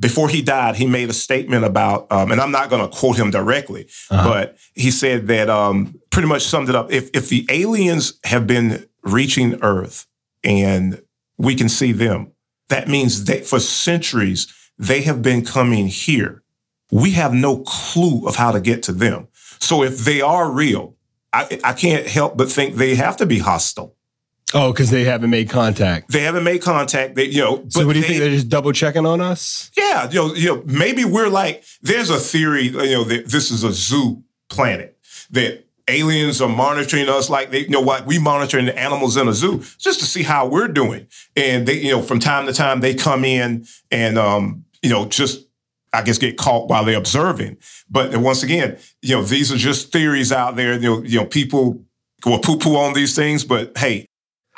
before 0.00 0.28
he 0.28 0.42
died, 0.42 0.76
he 0.76 0.86
made 0.86 1.10
a 1.10 1.12
statement 1.12 1.64
about, 1.64 2.10
um, 2.12 2.30
and 2.30 2.40
I'm 2.40 2.52
not 2.52 2.70
going 2.70 2.88
to 2.88 2.96
quote 2.96 3.16
him 3.16 3.30
directly, 3.30 3.88
Uh-huh. 4.10 4.28
but 4.28 4.56
he 4.74 4.90
said 4.90 5.26
that 5.28 5.50
um, 5.50 5.98
pretty 6.10 6.28
much 6.28 6.42
summed 6.46 6.68
it 6.68 6.74
up. 6.74 6.92
If 6.92 7.10
if 7.14 7.28
the 7.28 7.46
aliens 7.50 8.18
have 8.24 8.46
been 8.46 8.86
reaching 9.02 9.58
Earth 9.62 10.06
and 10.44 11.02
we 11.36 11.54
can 11.54 11.68
see 11.68 11.92
them, 11.92 12.32
that 12.68 12.88
means 12.88 13.24
that 13.24 13.44
for 13.46 13.58
centuries 13.60 14.46
they 14.78 15.02
have 15.02 15.22
been 15.22 15.44
coming 15.44 15.88
here. 15.88 16.42
We 16.90 17.10
have 17.12 17.34
no 17.34 17.58
clue 17.66 18.26
of 18.28 18.36
how 18.36 18.52
to 18.52 18.60
get 18.60 18.82
to 18.84 18.92
them. 18.92 19.28
So 19.60 19.82
if 19.82 19.98
they 19.98 20.20
are 20.20 20.50
real, 20.50 20.94
I, 21.32 21.60
I 21.64 21.72
can't 21.74 22.06
help 22.06 22.36
but 22.36 22.48
think 22.50 22.76
they 22.76 22.94
have 22.94 23.16
to 23.18 23.26
be 23.26 23.40
hostile. 23.40 23.94
Oh, 24.54 24.72
because 24.72 24.90
they 24.90 25.04
haven't 25.04 25.30
made 25.30 25.50
contact. 25.50 26.10
They 26.10 26.20
haven't 26.22 26.44
made 26.44 26.62
contact. 26.62 27.14
They, 27.16 27.24
you 27.24 27.42
know, 27.42 27.64
So 27.68 27.86
what 27.86 27.92
do 27.92 27.98
you 27.98 28.02
they- 28.02 28.08
think? 28.08 28.20
They're 28.20 28.30
just 28.30 28.48
double 28.48 28.72
checking 28.72 29.04
on 29.04 29.20
us? 29.20 29.70
Yeah, 29.76 30.08
you 30.08 30.14
know, 30.16 30.34
you 30.34 30.46
know, 30.54 30.62
maybe 30.64 31.04
we're 31.04 31.28
like, 31.28 31.64
there's 31.82 32.08
a 32.10 32.18
theory, 32.18 32.64
you 32.68 32.72
know, 32.72 33.04
that 33.04 33.26
this 33.26 33.50
is 33.50 33.62
a 33.62 33.72
zoo 33.72 34.22
planet, 34.48 34.96
that 35.30 35.66
aliens 35.86 36.40
are 36.40 36.48
monitoring 36.48 37.08
us 37.08 37.28
like 37.30 37.50
they, 37.50 37.60
you 37.60 37.68
know 37.70 37.80
what, 37.80 38.06
we 38.06 38.18
monitoring 38.18 38.66
the 38.66 38.78
animals 38.78 39.16
in 39.16 39.28
a 39.28 39.32
zoo 39.34 39.62
just 39.78 40.00
to 40.00 40.06
see 40.06 40.22
how 40.22 40.46
we're 40.46 40.68
doing. 40.68 41.06
And 41.36 41.66
they, 41.68 41.74
you 41.80 41.90
know, 41.92 42.02
from 42.02 42.18
time 42.18 42.46
to 42.46 42.52
time 42.52 42.80
they 42.80 42.94
come 42.94 43.24
in 43.24 43.66
and, 43.90 44.18
um, 44.18 44.64
you 44.82 44.90
know, 44.90 45.06
just, 45.06 45.46
I 45.92 46.02
guess, 46.02 46.18
get 46.18 46.36
caught 46.38 46.68
while 46.68 46.84
they're 46.84 46.98
observing. 46.98 47.56
But 47.90 48.14
once 48.16 48.42
again, 48.42 48.78
you 49.02 49.16
know, 49.16 49.22
these 49.22 49.50
are 49.52 49.56
just 49.56 49.92
theories 49.92 50.30
out 50.32 50.56
there. 50.56 50.74
You 50.74 50.80
know, 50.80 51.02
you 51.02 51.18
know, 51.20 51.26
people 51.26 51.82
will 52.26 52.38
poo-poo 52.40 52.76
on 52.76 52.92
these 52.94 53.14
things, 53.16 53.44
but 53.44 53.76
hey, 53.78 54.06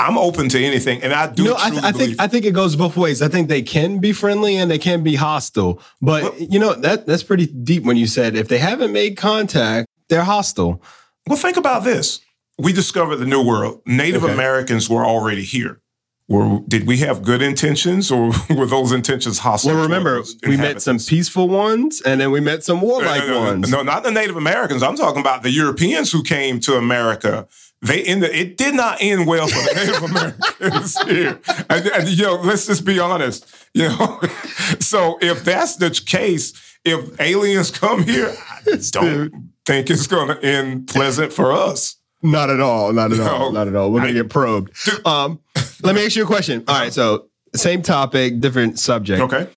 I'm 0.00 0.16
open 0.16 0.48
to 0.48 0.64
anything, 0.64 1.02
and 1.02 1.12
I 1.12 1.30
do. 1.30 1.44
No, 1.44 1.56
I, 1.58 1.68
truly 1.68 1.84
I 1.84 1.92
think 1.92 2.20
I 2.20 2.26
think 2.26 2.44
it 2.46 2.52
goes 2.54 2.74
both 2.74 2.96
ways. 2.96 3.20
I 3.20 3.28
think 3.28 3.48
they 3.48 3.62
can 3.62 3.98
be 3.98 4.12
friendly 4.12 4.56
and 4.56 4.70
they 4.70 4.78
can 4.78 5.02
be 5.02 5.14
hostile. 5.16 5.80
But 6.00 6.22
Well- 6.22 6.34
you 6.38 6.58
know 6.58 6.74
that 6.74 7.06
that's 7.06 7.22
pretty 7.22 7.46
deep 7.46 7.84
when 7.84 7.96
you 7.96 8.06
said 8.06 8.34
if 8.34 8.48
they 8.48 8.58
haven't 8.58 8.92
made 8.92 9.16
contact, 9.16 9.86
they're 10.08 10.24
hostile. 10.24 10.82
Well, 11.28 11.36
think 11.38 11.56
about 11.58 11.84
this. 11.84 12.20
We 12.58 12.72
discovered 12.72 13.16
the 13.16 13.26
New 13.26 13.44
World. 13.44 13.82
Native 13.86 14.24
Okay. 14.24 14.32
Americans 14.32 14.88
were 14.88 15.04
already 15.04 15.42
here. 15.44 15.80
Were, 16.28 16.60
did 16.68 16.86
we 16.86 16.98
have 16.98 17.22
good 17.22 17.42
intentions 17.42 18.10
or 18.10 18.30
were 18.56 18.66
those 18.66 18.92
intentions 18.92 19.40
hostile? 19.40 19.72
Well, 19.74 19.82
remember 19.82 20.22
we 20.46 20.56
met 20.56 20.80
some 20.80 20.98
peaceful 20.98 21.48
ones 21.48 22.00
and 22.02 22.20
then 22.20 22.30
we 22.30 22.40
met 22.40 22.62
some 22.62 22.80
warlike 22.80 23.22
no, 23.22 23.26
no, 23.26 23.32
no, 23.34 23.50
ones. 23.50 23.70
No, 23.70 23.82
not 23.82 24.04
the 24.04 24.12
Native 24.12 24.36
Americans. 24.36 24.82
I'm 24.82 24.94
talking 24.96 25.20
about 25.20 25.42
the 25.42 25.50
Europeans 25.50 26.12
who 26.12 26.22
came 26.22 26.60
to 26.60 26.76
America. 26.76 27.48
They 27.82 28.02
ended. 28.02 28.34
It 28.34 28.56
did 28.56 28.74
not 28.74 28.98
end 29.00 29.26
well 29.26 29.48
for 29.48 29.54
the 29.54 29.74
Native 29.74 30.02
Americans 30.10 31.00
here. 31.02 31.40
And, 31.70 31.86
and, 31.86 32.08
you 32.08 32.24
know, 32.24 32.34
let's 32.34 32.66
just 32.66 32.84
be 32.84 32.98
honest. 32.98 33.46
You 33.72 33.88
know, 33.88 34.20
so 34.80 35.18
if 35.22 35.44
that's 35.44 35.76
the 35.76 35.90
case, 35.90 36.52
if 36.84 37.18
aliens 37.20 37.70
come 37.70 38.02
here, 38.04 38.34
I 38.50 38.76
don't 38.90 39.50
think 39.64 39.90
it's 39.90 40.06
going 40.06 40.28
to 40.28 40.44
end 40.44 40.88
pleasant 40.88 41.32
for 41.32 41.52
us. 41.52 41.96
Not 42.22 42.50
at 42.50 42.60
all. 42.60 42.92
Not 42.92 43.12
at 43.12 43.20
all. 43.20 43.50
No. 43.50 43.50
Not 43.50 43.68
at 43.68 43.74
all. 43.74 43.90
We're 43.90 44.00
gonna 44.00 44.12
get 44.12 44.28
probed. 44.28 44.70
Um, 45.06 45.40
let 45.82 45.94
me 45.94 46.04
ask 46.04 46.16
you 46.16 46.24
a 46.24 46.26
question. 46.26 46.64
All 46.68 46.78
right, 46.78 46.92
so 46.92 47.28
same 47.54 47.80
topic, 47.82 48.40
different 48.40 48.78
subject. 48.78 49.22
Okay. 49.22 49.48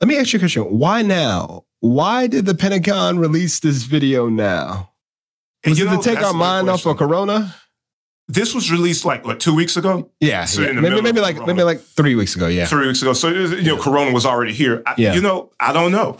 Let 0.00 0.08
me 0.08 0.16
ask 0.16 0.32
you 0.32 0.38
a 0.38 0.40
question. 0.40 0.62
Why 0.62 1.02
now? 1.02 1.64
Why 1.80 2.26
did 2.26 2.46
the 2.46 2.54
Pentagon 2.54 3.18
release 3.18 3.60
this 3.60 3.82
video 3.82 4.28
now? 4.28 4.90
And 5.64 5.72
Was 5.72 5.78
you 5.78 5.86
it 5.86 5.90
know, 5.90 6.00
to 6.00 6.08
take 6.14 6.22
our 6.22 6.32
mind 6.32 6.68
off 6.70 6.86
of 6.86 6.96
Corona? 6.96 7.54
This 8.30 8.54
was 8.54 8.70
released 8.70 9.04
like 9.04 9.24
what 9.24 9.40
two 9.40 9.54
weeks 9.54 9.76
ago, 9.78 10.10
Yeah, 10.20 10.44
So 10.44 10.60
yeah. 10.60 10.72
maybe 10.72 11.00
maybe 11.00 11.20
like 11.20 11.36
Corona. 11.36 11.54
maybe 11.54 11.64
like 11.64 11.80
three 11.80 12.14
weeks 12.14 12.36
ago. 12.36 12.46
Yeah, 12.46 12.66
three 12.66 12.86
weeks 12.86 13.00
ago. 13.00 13.14
So 13.14 13.28
you 13.28 13.62
know, 13.62 13.78
Corona 13.78 14.12
was 14.12 14.26
already 14.26 14.52
here. 14.52 14.82
I, 14.86 14.94
Yeah. 14.98 15.14
You 15.14 15.22
know, 15.22 15.50
I 15.58 15.72
don't 15.72 15.92
know. 15.92 16.18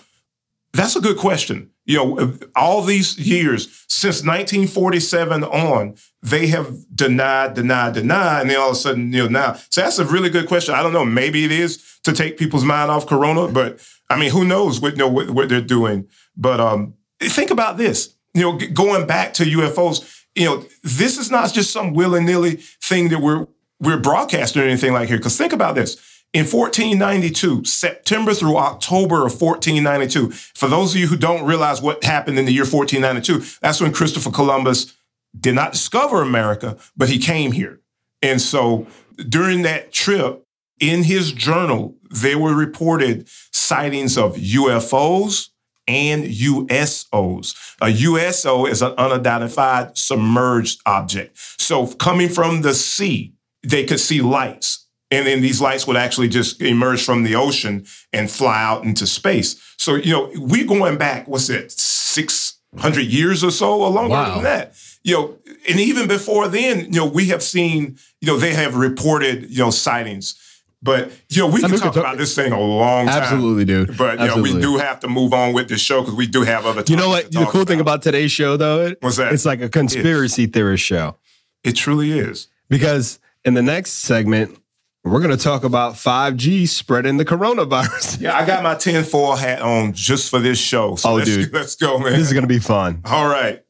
That's 0.72 0.96
a 0.96 1.00
good 1.00 1.18
question. 1.18 1.70
You 1.84 1.96
know, 1.98 2.38
all 2.54 2.82
these 2.82 3.18
years 3.18 3.68
since 3.88 4.22
1947 4.22 5.42
on, 5.44 5.94
they 6.22 6.46
have 6.48 6.74
denied, 6.94 7.54
denied, 7.54 7.94
denied, 7.94 8.42
and 8.42 8.50
then 8.50 8.58
all 8.58 8.68
of 8.70 8.72
a 8.76 8.78
sudden, 8.78 9.12
you 9.12 9.22
know, 9.24 9.28
now. 9.28 9.54
So 9.70 9.80
that's 9.80 9.98
a 9.98 10.04
really 10.04 10.28
good 10.28 10.46
question. 10.48 10.74
I 10.74 10.82
don't 10.82 10.92
know. 10.92 11.04
Maybe 11.04 11.44
it 11.44 11.50
is 11.52 11.82
to 12.04 12.12
take 12.12 12.36
people's 12.38 12.64
mind 12.64 12.90
off 12.90 13.06
Corona, 13.06 13.48
but 13.48 13.80
I 14.10 14.18
mean, 14.18 14.30
who 14.30 14.44
knows 14.44 14.80
what 14.80 14.92
you 14.92 14.98
know 14.98 15.08
what, 15.08 15.30
what 15.30 15.48
they're 15.48 15.60
doing? 15.62 16.08
But 16.36 16.60
um, 16.60 16.94
think 17.20 17.50
about 17.50 17.76
this. 17.78 18.14
You 18.34 18.42
know, 18.42 18.58
going 18.72 19.06
back 19.06 19.34
to 19.34 19.44
UFOs. 19.44 20.14
You 20.34 20.44
know, 20.44 20.64
this 20.84 21.18
is 21.18 21.30
not 21.30 21.52
just 21.52 21.72
some 21.72 21.94
willy 21.94 22.22
nilly 22.22 22.56
thing 22.56 23.08
that 23.08 23.20
we're 23.20 23.46
we're 23.80 24.00
broadcasting 24.00 24.62
or 24.62 24.64
anything 24.64 24.92
like 24.92 25.08
here. 25.08 25.18
Because 25.18 25.36
think 25.36 25.52
about 25.52 25.74
this. 25.74 25.96
In 26.34 26.44
1492, 26.44 27.64
September 27.64 28.34
through 28.34 28.58
October 28.58 29.24
of 29.24 29.40
1492, 29.40 30.30
for 30.30 30.68
those 30.68 30.94
of 30.94 31.00
you 31.00 31.06
who 31.06 31.16
don't 31.16 31.46
realize 31.46 31.80
what 31.80 32.04
happened 32.04 32.38
in 32.38 32.44
the 32.44 32.52
year 32.52 32.64
1492, 32.64 33.58
that's 33.62 33.80
when 33.80 33.92
Christopher 33.92 34.30
Columbus 34.30 34.94
did 35.38 35.54
not 35.54 35.72
discover 35.72 36.20
America, 36.20 36.76
but 36.96 37.08
he 37.08 37.18
came 37.18 37.52
here. 37.52 37.80
And 38.20 38.42
so 38.42 38.86
during 39.28 39.62
that 39.62 39.90
trip, 39.92 40.44
in 40.80 41.04
his 41.04 41.32
journal, 41.32 41.96
there 42.10 42.38
were 42.38 42.54
reported 42.54 43.28
sightings 43.52 44.18
of 44.18 44.36
UFOs 44.36 45.48
and 45.88 46.24
USOs. 46.24 47.54
A 47.80 47.88
USO 47.88 48.66
is 48.66 48.82
an 48.82 48.92
unidentified 48.98 49.96
submerged 49.96 50.80
object. 50.86 51.36
So 51.58 51.86
coming 51.88 52.28
from 52.28 52.62
the 52.62 52.74
sea, 52.74 53.32
they 53.66 53.84
could 53.84 53.98
see 54.00 54.20
lights. 54.20 54.86
And 55.10 55.26
then 55.26 55.40
these 55.40 55.60
lights 55.60 55.86
would 55.86 55.96
actually 55.96 56.28
just 56.28 56.60
emerge 56.60 57.02
from 57.02 57.22
the 57.24 57.34
ocean 57.34 57.86
and 58.12 58.30
fly 58.30 58.62
out 58.62 58.84
into 58.84 59.06
space. 59.06 59.58
So, 59.78 59.94
you 59.94 60.12
know, 60.12 60.30
we're 60.34 60.66
going 60.66 60.98
back, 60.98 61.26
what's 61.26 61.48
it, 61.48 61.72
600 61.72 63.06
years 63.06 63.42
or 63.42 63.50
so, 63.50 63.80
or 63.80 63.88
longer 63.90 64.10
Wow. 64.10 64.34
than 64.34 64.44
that. 64.44 64.74
You 65.02 65.14
know, 65.14 65.38
and 65.68 65.80
even 65.80 66.08
before 66.08 66.48
then, 66.48 66.80
you 66.92 67.00
know, 67.00 67.06
we 67.06 67.26
have 67.28 67.42
seen, 67.42 67.96
you 68.20 68.26
know, 68.26 68.36
they 68.36 68.52
have 68.52 68.74
reported, 68.76 69.48
you 69.50 69.58
know, 69.58 69.70
sightings. 69.70 70.34
But, 70.80 71.10
you 71.28 71.42
know, 71.42 71.48
we 71.48 71.54
I 71.58 71.60
can 71.62 71.70
mean, 71.72 71.80
we 71.80 71.86
talk 71.86 71.96
about 71.96 72.18
this 72.18 72.36
thing 72.36 72.52
a 72.52 72.60
long 72.60 73.06
time. 73.06 73.22
absolutely, 73.22 73.64
dude. 73.64 73.96
But, 73.96 74.20
you 74.20 74.26
know, 74.28 74.40
we 74.40 74.52
do 74.60 74.76
have 74.76 75.00
to 75.00 75.08
move 75.08 75.32
on 75.34 75.52
with 75.52 75.68
this 75.68 75.80
show 75.80 76.02
because 76.02 76.14
we 76.14 76.28
do 76.28 76.42
have 76.42 76.66
other 76.66 76.84
You 76.86 76.96
know 76.96 77.08
what? 77.08 77.32
The 77.32 77.46
cool 77.46 77.64
thing 77.64 77.80
about 77.80 78.02
today's 78.02 78.30
show, 78.30 78.56
though, 78.56 78.82
it- 78.86 78.98
What's 79.00 79.16
that? 79.16 79.32
it's 79.32 79.44
like 79.44 79.60
a 79.60 79.68
conspiracy 79.68 80.46
theorist 80.46 80.84
show. 80.84 81.16
It 81.64 81.72
truly 81.72 82.16
is. 82.16 82.46
Because 82.68 83.18
in 83.44 83.54
the 83.54 83.62
next 83.62 83.90
segment, 83.94 84.56
we're 85.02 85.18
going 85.20 85.36
to 85.36 85.42
talk 85.42 85.64
about 85.64 85.94
5G 85.94 86.68
spreading 86.68 87.16
the 87.16 87.24
coronavirus. 87.24 88.20
Yeah, 88.20 88.36
I 88.36 88.46
got 88.46 88.62
my 88.62 88.76
tinfoil 88.76 89.34
hat 89.34 89.60
on 89.60 89.94
just 89.94 90.30
for 90.30 90.38
this 90.38 90.58
show. 90.60 90.94
So 90.94 91.10
Oh, 91.10 91.14
let's, 91.14 91.28
dude. 91.28 91.52
let's 91.52 91.74
go, 91.74 91.98
man. 91.98 92.12
This 92.12 92.26
is 92.28 92.32
going 92.32 92.42
to 92.42 92.48
be 92.48 92.58
fun. 92.60 93.00
All 93.04 93.26
right. 93.26 93.64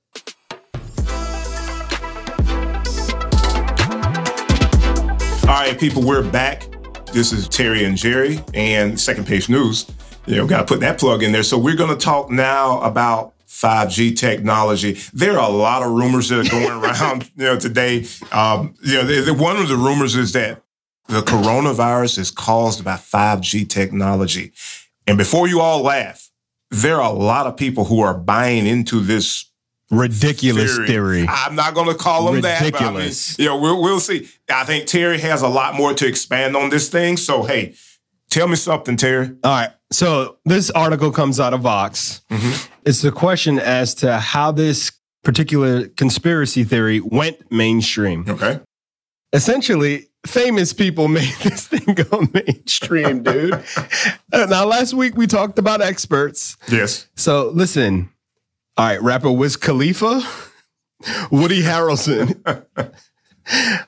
All 5.49 5.55
right, 5.55 5.79
people, 5.81 6.03
we're 6.03 6.23
back. 6.31 6.65
This 7.13 7.33
is 7.33 7.49
Terry 7.49 7.85
and 7.85 7.97
Jerry 7.97 8.39
and 8.53 9.01
Second 9.01 9.27
Page 9.27 9.49
News. 9.49 9.91
You 10.27 10.37
know, 10.37 10.47
got 10.47 10.59
to 10.59 10.65
put 10.67 10.81
that 10.81 10.99
plug 10.99 11.23
in 11.23 11.33
there. 11.33 11.43
So 11.43 11.57
we're 11.57 11.75
going 11.75 11.91
to 11.91 11.97
talk 11.97 12.31
now 12.31 12.81
about 12.83 13.33
5G 13.47 14.15
technology. 14.17 14.99
There 15.15 15.39
are 15.39 15.49
a 15.49 15.53
lot 15.53 15.83
of 15.83 15.91
rumors 15.93 16.29
that 16.29 16.47
are 16.47 16.51
going 16.51 16.71
around, 16.85 17.31
you 17.35 17.45
know, 17.45 17.59
today. 17.59 18.07
Um, 18.31 18.75
you 18.83 19.03
know, 19.03 19.35
one 19.35 19.57
of 19.57 19.69
the 19.69 19.77
rumors 19.77 20.17
is 20.17 20.33
that 20.35 20.63
the 21.09 21.23
coronavirus 21.23 22.19
is 22.19 22.31
caused 22.31 22.85
by 22.85 22.95
5G 22.95 23.69
technology. 23.69 24.53
And 25.07 25.17
before 25.17 25.49
you 25.49 25.61
all 25.61 25.83
laugh, 25.83 26.29
there 26.71 27.01
are 27.01 27.11
a 27.11 27.17
lot 27.17 27.47
of 27.47 27.57
people 27.57 27.87
who 27.87 28.01
are 28.01 28.15
buying 28.15 28.67
into 28.67 29.01
this 29.01 29.48
Ridiculous 29.91 30.77
theory. 30.87 31.27
I'm 31.29 31.55
not 31.55 31.75
going 31.75 31.89
to 31.89 31.95
call 31.95 32.31
them 32.31 32.43
that. 32.43 32.61
But 32.61 32.81
I 32.81 32.85
mean, 32.85 32.95
Ridiculous. 32.95 33.39
you 33.39 33.47
know, 33.47 33.59
we'll, 33.59 33.83
we'll 33.83 34.01
see. 34.01 34.29
I 34.51 34.65
think 34.65 34.87
Terry 34.87 35.19
has 35.21 35.43
a 35.43 35.49
lot 35.49 35.75
more 35.75 35.95
to 35.95 36.07
expand 36.07 36.57
on 36.57 36.69
this 36.71 36.89
thing. 36.89 37.17
So, 37.17 37.43
hey, 37.45 37.75
tell 38.31 38.49
me 38.49 38.57
something, 38.57 38.97
Terry. 38.97 39.31
All 39.43 39.51
right. 39.51 39.71
So 39.91 40.37
this 40.45 40.71
article 40.71 41.11
comes 41.11 41.41
out 41.41 41.55
of 41.55 41.63
Vox. 41.63 42.21
Mm-hmm. 42.31 42.73
It's 42.85 43.03
a 43.05 43.11
question 43.11 43.59
as 43.59 43.95
to 43.97 44.19
how 44.19 44.53
this 44.53 44.93
particular 45.25 45.89
conspiracy 45.89 46.65
theory 46.65 47.01
went 47.01 47.51
mainstream. 47.51 48.27
Okay. 48.29 48.61
Essentially, 49.33 50.09
famous 50.27 50.73
people 50.73 51.09
made 51.09 51.35
this 51.43 51.69
thing 51.69 51.95
go 51.95 52.27
mainstream, 52.33 53.23
dude. 53.23 53.63
Uh, 54.31 54.45
now, 54.45 54.67
last 54.67 54.93
week 54.93 55.17
we 55.17 55.27
talked 55.27 55.59
about 55.59 55.81
experts. 55.81 56.59
Yes. 56.69 57.09
So 57.17 57.49
listen. 57.49 58.11
All 58.79 58.85
right, 58.87 59.03
rapper 59.03 59.33
Wiz 59.33 59.57
Khalifa, 59.57 60.23
Woody 61.33 61.63
Harrelson, 61.63 62.41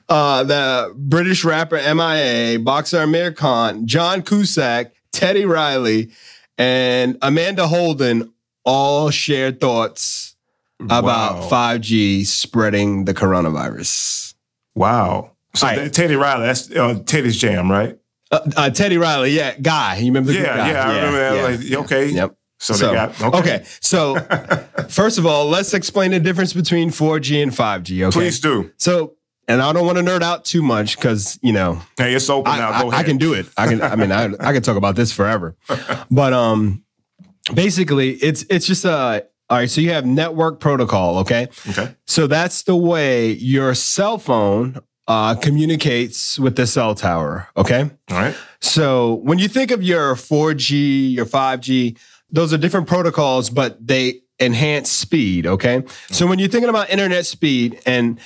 uh, 0.09 0.43
the 0.43 0.93
British 0.97 1.45
rapper 1.45 1.77
MIA, 1.77 2.59
boxer 2.59 2.99
Amir 3.03 3.31
Khan, 3.31 3.87
John 3.87 4.21
Cusack, 4.21 4.91
Teddy 5.13 5.45
Riley, 5.45 6.11
and 6.57 7.17
Amanda 7.21 7.67
Holden 7.67 8.33
all 8.65 9.09
shared 9.11 9.61
thoughts 9.61 10.35
about 10.81 11.35
Wow. 11.35 11.47
5G 11.49 12.25
spreading 12.25 13.05
the 13.05 13.13
coronavirus. 13.13 14.33
Wow. 14.75 15.31
So 15.55 15.67
right. 15.67 15.77
that- 15.79 15.93
Teddy 15.93 16.15
Riley, 16.15 16.47
that's 16.47 16.69
uh, 16.71 16.99
Teddy's 17.05 17.37
jam, 17.37 17.71
right? 17.71 17.97
Uh, 18.29 18.39
uh, 18.57 18.69
Teddy 18.69 18.97
Riley, 18.97 19.31
yeah, 19.31 19.55
guy. 19.57 19.97
You 19.97 20.07
remember 20.07 20.31
the 20.33 20.39
Yeah, 20.39 20.57
guy? 20.57 20.71
yeah, 20.71 20.83
I 20.89 20.95
remember 20.95 21.17
that. 21.19 21.35
yeah, 21.35 21.43
Like, 21.43 21.59
yeah. 21.61 21.77
okay. 21.79 22.05
Yep. 22.09 22.35
So, 22.63 22.73
they 22.75 22.93
got 22.93 23.19
okay. 23.21 23.37
okay. 23.39 23.63
So 23.81 24.15
first 24.89 25.17
of 25.17 25.25
all, 25.25 25.47
let's 25.49 25.73
explain 25.73 26.11
the 26.11 26.19
difference 26.19 26.53
between 26.53 26.91
4G 26.91 27.41
and 27.41 27.51
5G. 27.51 28.03
Okay. 28.03 28.11
Please 28.13 28.39
do. 28.39 28.71
So, 28.77 29.15
and 29.47 29.61
I 29.63 29.73
don't 29.73 29.85
want 29.87 29.97
to 29.97 30.03
nerd 30.03 30.21
out 30.21 30.45
too 30.45 30.61
much 30.61 30.95
because 30.95 31.39
you 31.41 31.53
know 31.53 31.81
Hey, 31.97 32.13
it's 32.13 32.29
open 32.29 32.53
I, 32.53 32.57
now. 32.59 32.69
I- 32.71 32.81
Go 32.83 32.89
I 32.89 32.93
ahead. 32.93 33.05
can 33.07 33.17
do 33.17 33.33
it. 33.33 33.47
I 33.57 33.67
can. 33.67 33.81
I 33.81 33.95
mean, 33.95 34.11
I, 34.11 34.25
I 34.39 34.53
can 34.53 34.61
talk 34.61 34.77
about 34.77 34.95
this 34.95 35.11
forever. 35.11 35.55
But 36.11 36.33
um, 36.33 36.83
basically, 37.53 38.11
it's 38.11 38.45
it's 38.49 38.67
just 38.67 38.85
a 38.85 39.25
all 39.49 39.57
right. 39.57 39.69
So 39.69 39.81
you 39.81 39.91
have 39.91 40.05
network 40.05 40.59
protocol. 40.59 41.17
Okay. 41.19 41.47
Okay. 41.69 41.95
So 42.05 42.27
that's 42.27 42.63
the 42.63 42.75
way 42.75 43.31
your 43.31 43.73
cell 43.73 44.17
phone 44.17 44.79
uh, 45.07 45.35
communicates 45.35 46.37
with 46.39 46.55
the 46.55 46.67
cell 46.67 46.95
tower. 46.95 47.47
Okay. 47.57 47.81
All 48.09 48.17
right. 48.17 48.35
So 48.61 49.15
when 49.23 49.39
you 49.39 49.47
think 49.47 49.71
of 49.71 49.81
your 49.83 50.13
4G, 50.15 51.13
your 51.13 51.25
5G, 51.25 51.97
those 52.31 52.53
are 52.53 52.57
different 52.57 52.87
protocols, 52.87 53.49
but 53.49 53.85
they 53.85 54.21
enhance 54.39 54.91
speed. 54.91 55.45
Okay. 55.45 55.83
So 56.09 56.25
when 56.27 56.39
you're 56.39 56.49
thinking 56.49 56.69
about 56.69 56.89
internet 56.89 57.25
speed, 57.25 57.79
and 57.85 58.19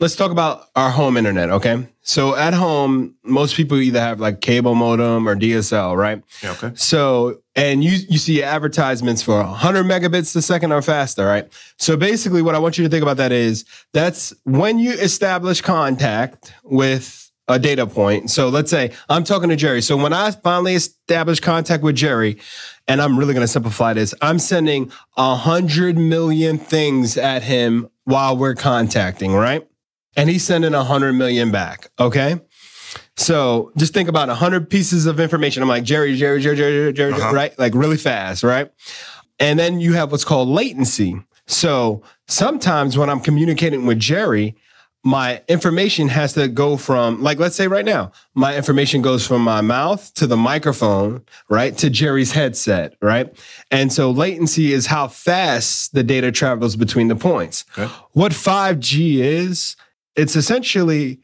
let's 0.00 0.16
talk 0.16 0.30
about 0.30 0.66
our 0.76 0.90
home 0.90 1.16
internet. 1.16 1.50
Okay. 1.50 1.88
So 2.02 2.34
at 2.34 2.54
home, 2.54 3.16
most 3.22 3.54
people 3.54 3.78
either 3.78 4.00
have 4.00 4.20
like 4.20 4.40
cable 4.40 4.74
modem 4.74 5.28
or 5.28 5.36
DSL, 5.36 5.96
right? 5.96 6.22
Yeah, 6.42 6.52
okay. 6.52 6.72
So, 6.74 7.42
and 7.54 7.84
you 7.84 7.98
you 8.08 8.18
see 8.18 8.42
advertisements 8.42 9.20
for 9.20 9.36
100 9.38 9.84
megabits 9.84 10.34
a 10.34 10.42
second 10.42 10.72
or 10.72 10.80
faster, 10.80 11.26
right? 11.26 11.52
So 11.76 11.96
basically, 11.96 12.40
what 12.40 12.54
I 12.54 12.58
want 12.60 12.78
you 12.78 12.84
to 12.84 12.90
think 12.90 13.02
about 13.02 13.18
that 13.18 13.32
is 13.32 13.64
that's 13.92 14.32
when 14.44 14.78
you 14.78 14.92
establish 14.92 15.60
contact 15.60 16.54
with 16.64 17.27
a 17.48 17.58
data 17.58 17.86
point. 17.86 18.30
So 18.30 18.48
let's 18.48 18.70
say 18.70 18.92
I'm 19.08 19.24
talking 19.24 19.48
to 19.48 19.56
Jerry. 19.56 19.80
So 19.82 19.96
when 19.96 20.12
I 20.12 20.30
finally 20.30 20.74
establish 20.74 21.40
contact 21.40 21.82
with 21.82 21.96
Jerry, 21.96 22.38
and 22.86 23.00
I'm 23.02 23.18
really 23.18 23.34
going 23.34 23.44
to 23.44 23.52
simplify 23.52 23.92
this, 23.94 24.14
I'm 24.22 24.38
sending 24.38 24.92
a 25.16 25.34
hundred 25.34 25.96
million 25.98 26.58
things 26.58 27.16
at 27.16 27.42
him 27.42 27.88
while 28.04 28.36
we're 28.36 28.54
contacting, 28.54 29.34
right? 29.34 29.66
And 30.16 30.28
he's 30.28 30.44
sending 30.44 30.74
a 30.74 30.84
hundred 30.84 31.12
million 31.14 31.50
back. 31.50 31.90
Okay. 31.98 32.40
So 33.16 33.72
just 33.76 33.92
think 33.94 34.08
about 34.08 34.28
a 34.28 34.34
hundred 34.34 34.70
pieces 34.70 35.06
of 35.06 35.20
information. 35.20 35.62
I'm 35.62 35.68
like 35.68 35.84
Jerry, 35.84 36.16
Jerry, 36.16 36.40
Jerry, 36.40 36.56
Jerry, 36.56 36.92
Jerry, 36.92 37.12
Uh-huh. 37.14 37.32
right? 37.32 37.58
Like 37.58 37.74
really 37.74 37.96
fast, 37.96 38.42
right? 38.42 38.70
And 39.38 39.58
then 39.58 39.80
you 39.80 39.94
have 39.94 40.10
what's 40.12 40.24
called 40.24 40.48
latency. 40.48 41.20
So 41.46 42.02
sometimes 42.26 42.96
when 42.98 43.08
I'm 43.10 43.20
communicating 43.20 43.86
with 43.86 43.98
Jerry, 43.98 44.56
my 45.04 45.42
information 45.48 46.08
has 46.08 46.32
to 46.34 46.48
go 46.48 46.76
from, 46.76 47.22
like, 47.22 47.38
let's 47.38 47.54
say 47.54 47.68
right 47.68 47.84
now, 47.84 48.10
my 48.34 48.56
information 48.56 49.00
goes 49.00 49.26
from 49.26 49.42
my 49.42 49.60
mouth 49.60 50.12
to 50.14 50.26
the 50.26 50.36
microphone, 50.36 51.22
right, 51.48 51.76
to 51.78 51.88
Jerry's 51.88 52.32
headset, 52.32 52.94
right? 53.00 53.32
And 53.70 53.92
so 53.92 54.10
latency 54.10 54.72
is 54.72 54.86
how 54.86 55.08
fast 55.08 55.94
the 55.94 56.02
data 56.02 56.32
travels 56.32 56.74
between 56.76 57.08
the 57.08 57.16
points. 57.16 57.64
Okay. 57.78 57.92
What 58.12 58.32
5G 58.32 59.18
is, 59.18 59.76
it's 60.16 60.34
essentially 60.34 61.20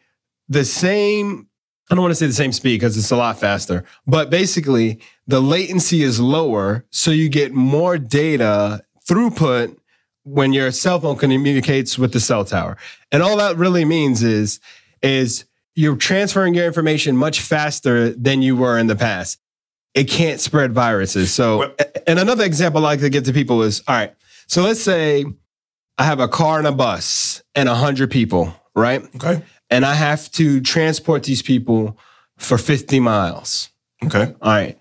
the 0.48 0.64
same. 0.64 1.48
I 1.90 1.94
don't 1.94 2.02
want 2.02 2.12
to 2.12 2.16
say 2.16 2.26
the 2.26 2.32
same 2.32 2.52
speed 2.52 2.76
because 2.76 2.96
it's 2.96 3.10
a 3.10 3.16
lot 3.16 3.38
faster, 3.38 3.84
but 4.06 4.30
basically 4.30 5.00
the 5.26 5.40
latency 5.40 6.02
is 6.02 6.20
lower. 6.20 6.86
So 6.90 7.10
you 7.10 7.28
get 7.28 7.52
more 7.52 7.98
data 7.98 8.84
throughput 9.06 9.76
when 10.24 10.52
your 10.52 10.72
cell 10.72 11.00
phone 11.00 11.16
communicates 11.16 11.98
with 11.98 12.12
the 12.12 12.20
cell 12.20 12.44
tower. 12.44 12.76
And 13.12 13.22
all 13.22 13.36
that 13.36 13.56
really 13.56 13.84
means 13.84 14.22
is, 14.22 14.58
is 15.02 15.44
you're 15.74 15.96
transferring 15.96 16.54
your 16.54 16.66
information 16.66 17.16
much 17.16 17.40
faster 17.40 18.10
than 18.10 18.42
you 18.42 18.56
were 18.56 18.78
in 18.78 18.86
the 18.86 18.96
past. 18.96 19.38
It 19.92 20.04
can't 20.04 20.40
spread 20.40 20.72
viruses. 20.72 21.32
So, 21.32 21.74
and 22.06 22.18
another 22.18 22.44
example 22.44 22.80
I 22.80 22.90
like 22.90 23.00
to 23.00 23.10
give 23.10 23.24
to 23.24 23.32
people 23.32 23.62
is, 23.62 23.82
all 23.86 23.94
right, 23.94 24.14
so 24.46 24.62
let's 24.62 24.82
say 24.82 25.24
I 25.98 26.04
have 26.04 26.20
a 26.20 26.28
car 26.28 26.58
and 26.58 26.66
a 26.66 26.72
bus 26.72 27.42
and 27.54 27.68
a 27.68 27.74
hundred 27.74 28.10
people, 28.10 28.54
right? 28.74 29.02
Okay. 29.16 29.42
And 29.70 29.84
I 29.84 29.94
have 29.94 30.30
to 30.32 30.60
transport 30.60 31.24
these 31.24 31.42
people 31.42 31.98
for 32.36 32.58
50 32.58 32.98
miles. 33.00 33.70
Okay. 34.04 34.34
All 34.42 34.52
right. 34.52 34.78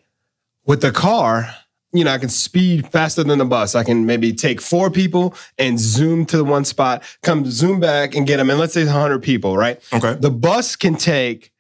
With 0.66 0.82
the 0.82 0.92
car, 0.92 1.54
you 1.94 2.04
know, 2.04 2.12
I 2.12 2.18
can 2.18 2.30
speed 2.30 2.92
faster 2.92 3.24
than 3.24 3.38
the 3.40 3.46
bus. 3.46 3.76
I 3.76 3.84
can 3.84 4.06
maybe 4.06 4.34
take 4.34 4.60
four 4.62 4.90
people 4.90 5.36
and 5.58 5.80
zoom 5.80 6.26
to 6.28 6.38
the 6.38 6.44
one 6.44 6.66
spot, 6.66 7.04
come 7.22 7.46
zoom 7.46 7.80
back 7.80 8.16
and 8.16 8.26
get 8.26 8.38
them. 8.38 8.50
And 8.50 8.60
let's 8.60 8.74
say 8.74 8.84
100 8.86 9.22
people, 9.22 9.56
right? 9.58 9.80
Okay. 9.94 10.16
The 10.16 10.32
bus 10.32 10.76
can 10.76 10.96
take, 10.96 11.52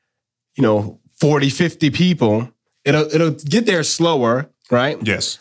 you 0.55 0.63
know, 0.63 0.99
40, 1.19 1.49
50 1.49 1.89
people. 1.91 2.49
It'll, 2.83 3.05
it'll 3.13 3.31
get 3.31 3.65
there 3.65 3.83
slower, 3.83 4.49
right? 4.71 4.97
Yes. 5.05 5.37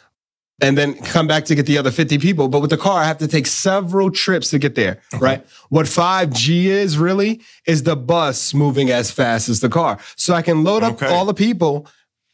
and 0.61 0.78
then 0.78 0.94
come 0.94 1.26
back 1.26 1.44
to 1.46 1.54
get 1.56 1.66
the 1.66 1.76
other 1.78 1.90
50 1.90 2.18
people. 2.18 2.46
But 2.49 2.61
with 2.61 2.70
the 2.70 2.76
car, 2.76 3.00
I 3.02 3.04
have 3.06 3.18
to 3.18 3.26
take 3.26 3.46
several 3.46 4.11
trips 4.12 4.50
to 4.50 4.58
get 4.61 4.75
there, 4.76 5.00
right? 5.18 5.44
What 5.70 5.87
5G 5.87 6.66
is 6.66 6.99
really 6.99 7.40
is 7.66 7.82
the 7.82 7.96
bus 7.96 8.54
moving 8.54 8.90
as 8.90 9.11
fast 9.11 9.49
as 9.49 9.58
the 9.61 9.68
car. 9.68 9.99
So 10.16 10.34
I 10.34 10.42
can 10.42 10.62
load 10.62 10.82
up 10.84 10.94
Okay. 11.02 11.06
all 11.12 11.25
the 11.25 11.34
people 11.34 11.88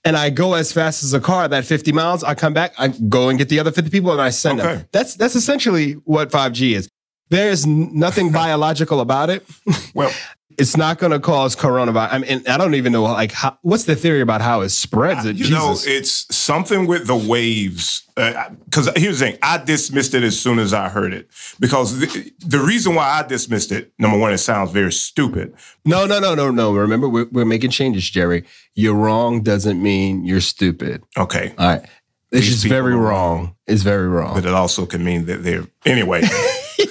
and 0.08 0.16
I 0.16 0.30
go 0.30 0.54
as 0.54 0.72
fast 0.72 1.04
as 1.04 1.12
a 1.12 1.20
car, 1.20 1.46
that 1.48 1.64
50 1.66 1.92
miles, 1.92 2.24
I 2.24 2.34
come 2.34 2.54
back, 2.54 2.72
I 2.78 2.88
go 2.88 3.28
and 3.28 3.38
get 3.38 3.48
the 3.50 3.60
other 3.60 3.70
50 3.70 3.90
people 3.90 4.10
and 4.10 4.20
I 4.20 4.30
send 4.30 4.58
Okay. 4.60 4.76
them. 4.76 4.88
That's 4.90 5.14
that's 5.16 5.36
essentially 5.36 5.92
what 6.04 6.30
5G 6.30 6.74
is. 6.74 6.88
There 7.30 7.50
is 7.50 7.66
nothing 7.66 8.32
biological 8.42 9.00
about 9.00 9.28
it. 9.28 9.46
Well, 9.94 10.10
It's 10.58 10.76
not 10.76 10.98
going 10.98 11.12
to 11.12 11.20
cause 11.20 11.54
coronavirus. 11.54 12.12
I 12.12 12.18
mean, 12.18 12.42
I 12.48 12.56
don't 12.56 12.74
even 12.74 12.92
know 12.92 13.04
like 13.04 13.32
how, 13.32 13.58
what's 13.62 13.84
the 13.84 13.94
theory 13.94 14.20
about 14.20 14.40
how 14.40 14.62
it 14.62 14.70
spreads. 14.70 15.24
It 15.24 15.36
you 15.36 15.50
know, 15.50 15.76
it's 15.78 16.34
something 16.34 16.86
with 16.86 17.06
the 17.06 17.16
waves. 17.16 18.02
Uh, 18.16 18.50
because 18.64 18.90
here's 18.96 19.20
the 19.20 19.26
thing, 19.26 19.38
I 19.40 19.58
dismissed 19.58 20.12
it 20.14 20.24
as 20.24 20.38
soon 20.38 20.58
as 20.58 20.74
I 20.74 20.88
heard 20.88 21.14
it. 21.14 21.28
Because 21.60 22.00
the, 22.00 22.32
the 22.40 22.58
reason 22.58 22.96
why 22.96 23.08
I 23.08 23.22
dismissed 23.22 23.70
it, 23.70 23.92
number 23.98 24.18
one, 24.18 24.32
it 24.32 24.38
sounds 24.38 24.72
very 24.72 24.90
stupid. 24.90 25.54
No, 25.84 26.06
no, 26.06 26.18
no, 26.18 26.34
no, 26.34 26.50
no. 26.50 26.74
Remember, 26.74 27.08
we're, 27.08 27.28
we're 27.30 27.44
making 27.44 27.70
changes, 27.70 28.10
Jerry. 28.10 28.44
You're 28.74 28.94
wrong 28.94 29.42
doesn't 29.42 29.80
mean 29.80 30.24
you're 30.24 30.40
stupid. 30.40 31.04
Okay. 31.16 31.54
All 31.56 31.68
right. 31.68 31.82
It's 32.30 32.46
These 32.46 32.50
just 32.50 32.66
very 32.66 32.92
are 32.92 32.98
wrong. 32.98 33.54
It's 33.66 33.82
very 33.82 34.08
wrong. 34.08 34.34
But 34.34 34.44
it 34.44 34.52
also 34.52 34.84
can 34.84 35.04
mean 35.04 35.26
that 35.26 35.44
they're. 35.44 35.66
Anyway. 35.86 36.22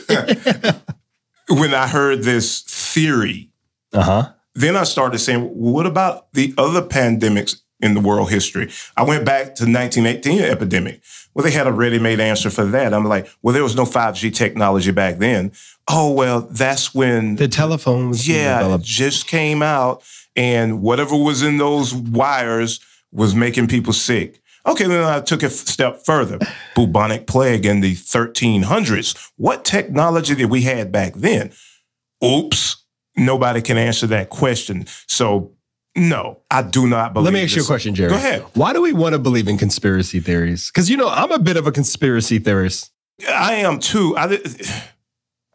when 1.50 1.74
I 1.74 1.88
heard 1.88 2.24
this 2.24 2.62
theory, 2.62 3.52
Uh 3.94 4.02
huh. 4.02 4.34
then 4.56 4.76
I 4.76 4.84
started 4.84 5.20
saying, 5.20 5.42
well, 5.44 5.74
what 5.74 5.86
about 5.86 6.32
the 6.34 6.54
other 6.58 6.82
pandemics 6.82 7.62
in 7.80 7.94
the 7.94 8.02
world 8.02 8.30
history? 8.30 8.70
I 8.96 9.04
went 9.04 9.26
back 9.26 9.56
to 9.56 9.64
1918 9.66 10.42
epidemic. 10.42 11.02
Well, 11.34 11.44
they 11.44 11.52
had 11.52 11.68
a 11.68 11.72
ready-made 11.72 12.20
answer 12.20 12.50
for 12.50 12.66
that. 12.66 12.94
I'm 12.94 13.06
like, 13.06 13.30
well, 13.44 13.54
there 13.54 13.64
was 13.64 13.76
no 13.76 13.86
5G 13.86 14.34
technology 14.34 14.92
back 14.92 15.18
then. 15.20 15.52
Oh, 15.88 16.12
well, 16.12 16.42
that's 16.42 16.96
when 16.96 17.36
The 17.36 17.48
telephone 17.48 18.10
was 18.10 18.28
yeah, 18.28 18.58
developed. 18.60 18.84
just 18.86 19.28
came 19.28 19.62
out, 19.62 20.04
and 20.36 20.82
whatever 20.82 21.16
was 21.16 21.44
in 21.44 21.58
those 21.58 21.94
wires 21.94 22.80
was 23.12 23.36
making 23.36 23.68
people 23.68 23.94
sick. 23.94 24.42
Okay, 24.66 24.86
then 24.86 25.04
I 25.04 25.22
took 25.22 25.44
a 25.44 25.50
step 25.50 26.04
further. 26.06 26.40
Bubonic 26.76 27.26
plague 27.28 27.66
in 27.66 27.80
the 27.82 27.94
1300s. 27.96 29.16
What 29.38 29.64
technology 29.64 30.36
did 30.36 30.50
we 30.50 30.64
had 30.64 30.92
back 30.92 31.14
then? 31.14 31.54
Oops, 32.24 32.84
nobody 33.18 33.62
can 33.62 33.78
answer 33.78 34.08
that 34.08 34.30
question. 34.30 34.86
So, 35.08 35.52
no, 35.96 36.42
I 36.52 36.62
do 36.62 36.88
not 36.88 37.14
believe. 37.14 37.26
Let 37.26 37.34
me 37.34 37.44
ask 37.44 37.56
you 37.56 37.64
a 37.64 37.66
question, 37.66 37.96
Jerry. 37.96 38.10
Go 38.12 38.16
ahead. 38.16 38.46
Why 38.54 38.72
do 38.72 38.82
we 38.82 38.94
want 38.94 39.14
to 39.14 39.20
believe 39.20 39.48
in 39.48 39.58
conspiracy 39.58 40.20
theories? 40.20 40.70
Because, 40.72 40.90
you 40.90 40.96
know, 40.98 41.10
I'm 41.10 41.32
a 41.32 41.40
bit 41.40 41.58
of 41.58 41.66
a 41.66 41.72
conspiracy 41.72 42.38
theorist. 42.40 42.92
I 43.28 43.56
am 43.56 43.80
too. 43.80 44.16
I, 44.16 44.28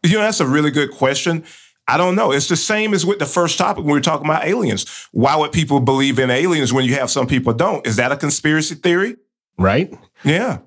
you 0.03 0.17
know, 0.17 0.21
that's 0.21 0.41
a 0.41 0.47
really 0.47 0.69
good 0.69 0.91
question. 0.91 1.45
I 1.87 1.97
don't 1.97 2.15
know. 2.15 2.31
It's 2.31 2.47
the 2.47 2.55
same 2.57 2.93
as 2.93 3.05
with 3.05 3.19
the 3.19 3.25
first 3.25 3.57
topic 3.57 3.79
when 3.83 3.87
we 3.87 3.93
were 3.93 4.01
talking 4.01 4.25
about 4.25 4.45
aliens. 4.45 4.85
Why 5.11 5.35
would 5.35 5.51
people 5.51 5.79
believe 5.79 6.19
in 6.19 6.29
aliens 6.29 6.71
when 6.73 6.85
you 6.85 6.95
have 6.95 7.09
some 7.09 7.27
people 7.27 7.53
don't? 7.53 7.85
Is 7.87 7.95
that 7.97 8.11
a 8.11 8.17
conspiracy 8.17 8.75
theory? 8.75 9.17
Right? 9.57 9.93
Yeah. 10.23 10.59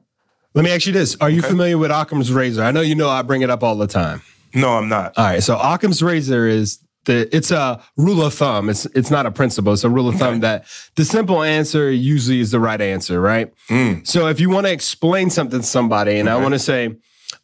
Let 0.55 0.65
me 0.65 0.71
ask 0.71 0.87
you 0.87 0.93
this. 0.93 1.17
Are 1.21 1.29
you 1.29 1.41
Okay. 1.41 1.49
familiar 1.49 1.77
with 1.79 1.91
Occam's 1.91 2.33
razor? 2.33 2.63
I 2.63 2.71
know 2.71 2.81
you 2.81 2.95
know 2.95 3.09
I 3.11 3.21
bring 3.23 3.43
it 3.43 3.51
up 3.51 3.63
all 3.63 3.77
the 3.77 3.87
time. 3.87 4.23
No, 4.55 4.71
I'm 4.71 4.89
not. 4.89 5.13
All 5.19 5.25
right. 5.25 5.43
So 5.43 5.59
Occam's 5.59 6.03
razor 6.03 6.47
is 6.47 6.79
the 7.07 7.35
it's 7.35 7.51
a 7.51 7.83
rule 7.97 8.23
of 8.23 8.35
thumb. 8.35 8.69
It's 8.69 8.85
it's 8.95 9.11
not 9.11 9.27
a 9.27 9.31
principle. 9.31 9.73
It's 9.73 9.85
a 9.85 9.91
rule 9.91 10.09
of 10.09 10.17
thumb 10.17 10.41
that 10.41 10.67
the 10.97 11.05
simple 11.05 11.43
answer 11.43 11.91
usually 11.91 12.41
is 12.41 12.51
the 12.51 12.61
right 12.61 12.81
answer, 12.81 13.21
right? 13.21 13.53
Mm. 13.71 14.07
So 14.07 14.29
if 14.29 14.39
you 14.39 14.51
want 14.51 14.67
to 14.67 14.73
explain 14.73 15.31
something 15.31 15.61
to 15.61 15.67
somebody, 15.67 16.19
and 16.19 16.29
I 16.29 16.37
want 16.37 16.53
to 16.55 16.59
say, 16.59 16.95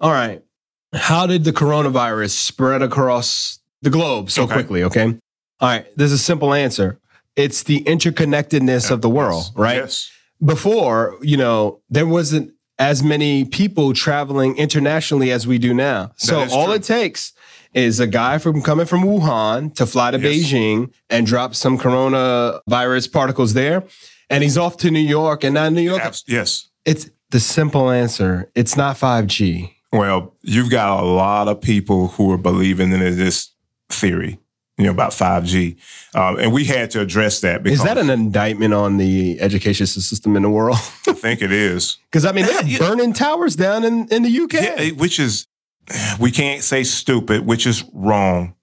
all 0.00 0.12
right, 0.12 0.42
how 0.92 1.26
did 1.26 1.44
the 1.44 1.52
coronavirus 1.52 2.30
spread 2.30 2.82
across 2.82 3.60
the 3.80 3.90
globe 3.90 4.30
so 4.30 4.42
Okay. 4.44 4.52
quickly? 4.52 4.82
Okay. 4.84 5.06
All 5.60 5.68
right. 5.68 5.86
There's 5.96 6.12
a 6.12 6.18
simple 6.18 6.52
answer. 6.52 6.98
It's 7.34 7.62
the 7.62 7.82
interconnectedness 7.84 8.90
of 8.90 9.00
the 9.00 9.08
world, 9.08 9.44
Yes. 9.46 9.56
right? 9.56 9.76
Yes. 9.76 10.10
before, 10.44 11.16
you 11.22 11.36
know, 11.36 11.80
there 11.88 12.06
wasn't 12.06 12.52
as 12.78 13.00
many 13.02 13.44
people 13.44 13.92
traveling 13.94 14.56
internationally 14.56 15.30
as 15.30 15.46
we 15.46 15.56
do 15.56 15.72
now. 15.72 16.10
So 16.16 16.40
all 16.50 16.66
true. 16.66 16.74
it 16.74 16.82
takes 16.82 17.32
is 17.74 18.00
a 18.00 18.06
guy 18.06 18.38
from 18.38 18.62
coming 18.62 18.86
from 18.86 19.02
Wuhan 19.02 19.74
to 19.76 19.86
fly 19.86 20.10
to 20.10 20.18
Yes. 20.18 20.50
Beijing 20.52 20.92
and 21.10 21.26
drop 21.26 21.54
some 21.54 21.78
coronavirus 21.78 23.12
particles 23.12 23.54
there. 23.54 23.84
And 24.30 24.42
he's 24.42 24.56
off 24.58 24.76
to 24.78 24.90
New 24.90 25.00
York. 25.00 25.44
And 25.44 25.54
now 25.54 25.68
New 25.68 25.82
York, 25.82 26.02
Abs- 26.02 26.24
yes. 26.26 26.68
it's 26.84 27.10
the 27.30 27.40
simple 27.40 27.90
answer. 27.90 28.50
It's 28.54 28.76
not 28.76 28.96
5G. 28.96 29.74
Well, 29.92 30.34
you've 30.42 30.70
got 30.70 31.02
a 31.02 31.06
lot 31.06 31.48
of 31.48 31.60
people 31.60 32.08
who 32.08 32.30
are 32.32 32.38
believing 32.38 32.92
in 32.92 33.00
this 33.00 33.50
theory, 33.90 34.38
you 34.78 34.84
know, 34.86 34.90
about 34.90 35.10
5G. 35.12 35.76
Um, 36.14 36.38
and 36.38 36.50
we 36.52 36.64
had 36.64 36.90
to 36.92 37.00
address 37.00 37.40
that 37.40 37.62
because 37.62 37.80
Is 37.80 37.84
that 37.84 37.98
an 37.98 38.08
indictment 38.08 38.72
on 38.72 38.96
the 38.96 39.38
education 39.40 39.86
system 39.86 40.34
in 40.36 40.42
the 40.44 40.50
world? 40.50 40.78
I 41.06 41.12
think 41.12 41.42
it 41.42 41.52
is. 41.52 41.98
Because 42.10 42.26
I 42.26 42.32
mean, 42.32 42.44
they're 42.44 42.78
burning 42.78 43.14
towers 43.14 43.56
down 43.56 43.84
in, 43.84 44.06
in 44.08 44.22
the 44.22 44.40
UK. 44.40 44.52
Yeah, 44.52 44.88
which 44.90 45.18
is, 45.18 45.46
we 46.20 46.30
can't 46.30 46.62
say 46.62 46.84
stupid, 46.84 47.46
which 47.46 47.66
is 47.66 47.84
wrong. 47.92 48.54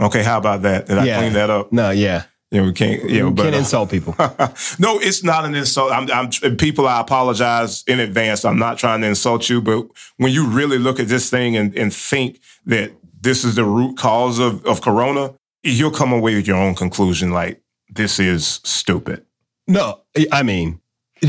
Okay, 0.00 0.22
how 0.22 0.38
about 0.38 0.62
that? 0.62 0.86
Did 0.86 0.98
I 0.98 1.18
clean 1.18 1.32
that 1.34 1.50
up? 1.50 1.72
No, 1.72 1.90
yeah. 1.90 2.24
Yeah, 2.50 2.62
we 2.62 2.72
can't. 2.72 3.02
Yeah, 3.10 3.16
you 3.16 3.30
but 3.30 3.42
can't 3.42 3.54
uh, 3.54 3.58
insult 3.58 3.90
people. 3.90 4.14
no, 4.78 5.00
it's 5.00 5.24
not 5.24 5.44
an 5.44 5.56
insult. 5.56 5.90
I'm, 5.90 6.08
I'm 6.10 6.56
people. 6.56 6.86
I 6.86 7.00
apologize 7.00 7.82
in 7.88 7.98
advance. 7.98 8.44
I'm 8.44 8.58
not 8.58 8.78
trying 8.78 9.00
to 9.00 9.08
insult 9.08 9.48
you, 9.48 9.60
but 9.60 9.86
when 10.18 10.32
you 10.32 10.46
really 10.46 10.78
look 10.78 11.00
at 11.00 11.08
this 11.08 11.28
thing 11.30 11.56
and, 11.56 11.76
and 11.76 11.92
think 11.92 12.40
that 12.66 12.92
this 13.20 13.44
is 13.44 13.56
the 13.56 13.64
root 13.64 13.96
cause 13.96 14.38
of, 14.38 14.64
of 14.66 14.82
Corona, 14.82 15.34
you'll 15.64 15.90
come 15.90 16.12
away 16.12 16.36
with 16.36 16.46
your 16.46 16.56
own 16.56 16.76
conclusion. 16.76 17.32
Like 17.32 17.60
this 17.88 18.20
is 18.20 18.60
stupid. 18.62 19.24
No, 19.66 20.02
I 20.30 20.42
mean, 20.44 20.80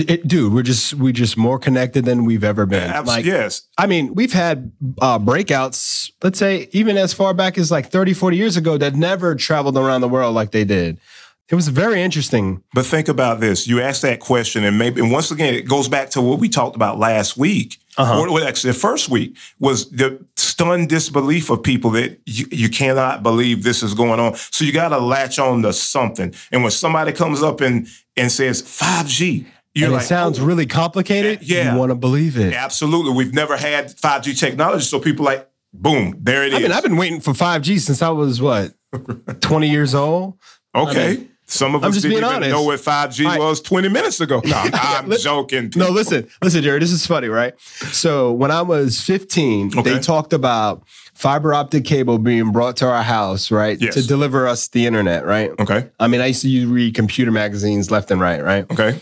it, 0.02 0.10
it- 0.10 0.28
dude, 0.28 0.54
we're 0.54 0.64
just 0.64 0.94
we're 0.96 1.14
just 1.14 1.38
more 1.38 1.58
connected 1.60 2.06
than 2.06 2.26
we've 2.26 2.44
ever 2.44 2.66
been. 2.66 2.90
Abs- 2.90 3.08
Like, 3.08 3.26
yes, 3.26 3.64
I 3.78 3.88
mean, 3.88 4.14
we've 4.16 4.34
had 4.34 4.72
uh, 5.02 5.20
breakouts. 5.20 6.12
Let's 6.24 6.40
say 6.40 6.70
even 6.72 6.98
as 6.98 7.14
far 7.14 7.34
back 7.34 7.58
as 7.58 7.72
like 7.72 7.88
30, 7.92 8.14
40 8.14 8.38
years 8.38 8.58
ago 8.58 8.78
that 8.78 8.96
never 8.96 9.36
traveled 9.36 9.78
around 9.78 10.02
the 10.02 10.10
world 10.10 10.36
like 10.36 10.52
they 10.52 10.66
did. 10.66 10.98
It 11.48 11.54
was 11.54 11.68
very 11.68 12.02
interesting. 12.02 12.64
but 12.74 12.88
think 12.88 13.08
about 13.08 13.40
this. 13.40 13.68
You 13.68 13.80
asked 13.80 14.02
that 14.02 14.20
question, 14.20 14.64
and 14.64 14.80
maybe 14.80 15.00
and 15.00 15.12
once 15.12 15.30
again, 15.30 15.54
it 15.54 15.68
goes 15.68 15.88
back 15.88 16.10
to 16.12 16.22
what 16.22 16.40
we 16.40 16.50
talked 16.50 16.76
about 16.76 16.98
last 16.98 17.38
week. 17.38 17.78
Uh-huh. 17.98 18.28
Or, 18.30 18.42
actually, 18.42 18.72
the 18.74 18.80
first 18.80 19.08
week 19.10 19.38
was 19.60 19.90
the 19.92 20.20
stunned 20.36 20.90
disbelief 20.90 21.50
of 21.52 21.62
people 21.64 21.92
that 21.92 22.20
you, 22.26 22.46
you 22.52 22.68
cannot 22.68 23.24
believe 23.24 23.64
this 23.64 23.84
is 23.84 23.94
going 23.94 24.20
on. 24.20 24.36
So 24.36 24.66
you 24.66 24.74
got 24.74 24.90
to 24.90 24.98
latch 24.98 25.38
on 25.40 25.62
to 25.62 25.72
something. 25.72 26.34
And 26.52 26.62
when 26.64 26.72
somebody 26.72 27.12
comes 27.14 27.42
up 27.44 27.62
and 27.62 27.88
and 28.18 28.32
says 28.32 28.62
5G, 28.64 29.46
you're 29.76 29.86
and 29.88 29.94
like, 29.94 30.04
it 30.04 30.08
sounds 30.08 30.40
oh, 30.40 30.46
really 30.46 30.66
complicated. 30.66 31.44
Yeah. 31.44 31.74
You 31.74 31.80
want 31.80 31.92
to 31.92 31.96
believe 31.96 32.38
it. 32.38 32.54
absolutely. 32.54 33.12
We've 33.14 33.34
never 33.34 33.58
had 33.58 33.90
5G 33.96 34.40
technology, 34.40 34.84
so 34.86 35.00
people 35.00 35.26
like 35.26 35.48
Boom, 35.78 36.16
there 36.22 36.44
it 36.46 36.54
is. 36.54 36.60
I 36.60 36.62
mean, 36.62 36.72
I've 36.72 36.84
been 36.84 36.96
waiting 36.96 37.20
for 37.20 37.34
5G 37.34 37.80
since 37.82 38.02
I 38.02 38.08
was 38.10 38.42
what, 38.42 38.74
20 39.42 39.70
years 39.70 39.94
old. 39.94 40.36
okay. 40.74 41.06
I 41.06 41.16
mean, 41.18 41.30
Some 41.48 41.76
of 41.76 41.84
I'm 41.84 41.90
us 41.92 41.98
didn't 42.02 42.14
even 42.14 42.24
honest. 42.24 42.50
know 42.50 42.64
what 42.64 42.80
5G 42.80 43.26
I- 43.26 43.38
was 43.40 43.60
20 43.62 43.90
minutes 43.90 44.22
ago. 44.22 44.42
No, 44.46 44.56
I'm 44.74 45.12
joking. 45.12 45.74
No, 45.76 45.90
listen, 45.90 46.30
listen, 46.42 46.64
Jerry. 46.64 46.80
This 46.80 46.94
is 46.94 47.06
funny, 47.06 47.28
right? 47.28 47.60
So 47.60 48.32
when 48.32 48.52
I 48.52 48.62
was 48.62 49.02
15, 49.02 49.78
Okay. 49.78 49.82
they 49.96 50.00
talked 50.00 50.32
about 50.32 50.84
fiber 51.14 51.54
optic 51.54 51.84
cable 51.84 52.20
being 52.20 52.54
brought 52.54 52.78
to 52.78 52.88
our 52.88 53.04
house, 53.04 53.52
right, 53.52 53.78
Yes. 53.80 53.96
to 53.96 54.08
deliver 54.08 54.48
us 54.48 54.70
the 54.70 54.86
internet, 54.86 55.26
right? 55.26 55.52
Okay. 55.60 55.90
I 56.00 56.08
mean, 56.08 56.22
I 56.22 56.28
used 56.28 56.42
to 56.44 56.68
read 56.68 56.96
computer 56.96 57.32
magazines 57.32 57.92
left 57.92 58.12
and 58.12 58.22
right, 58.22 58.42
right? 58.42 58.66
Okay. 58.72 59.00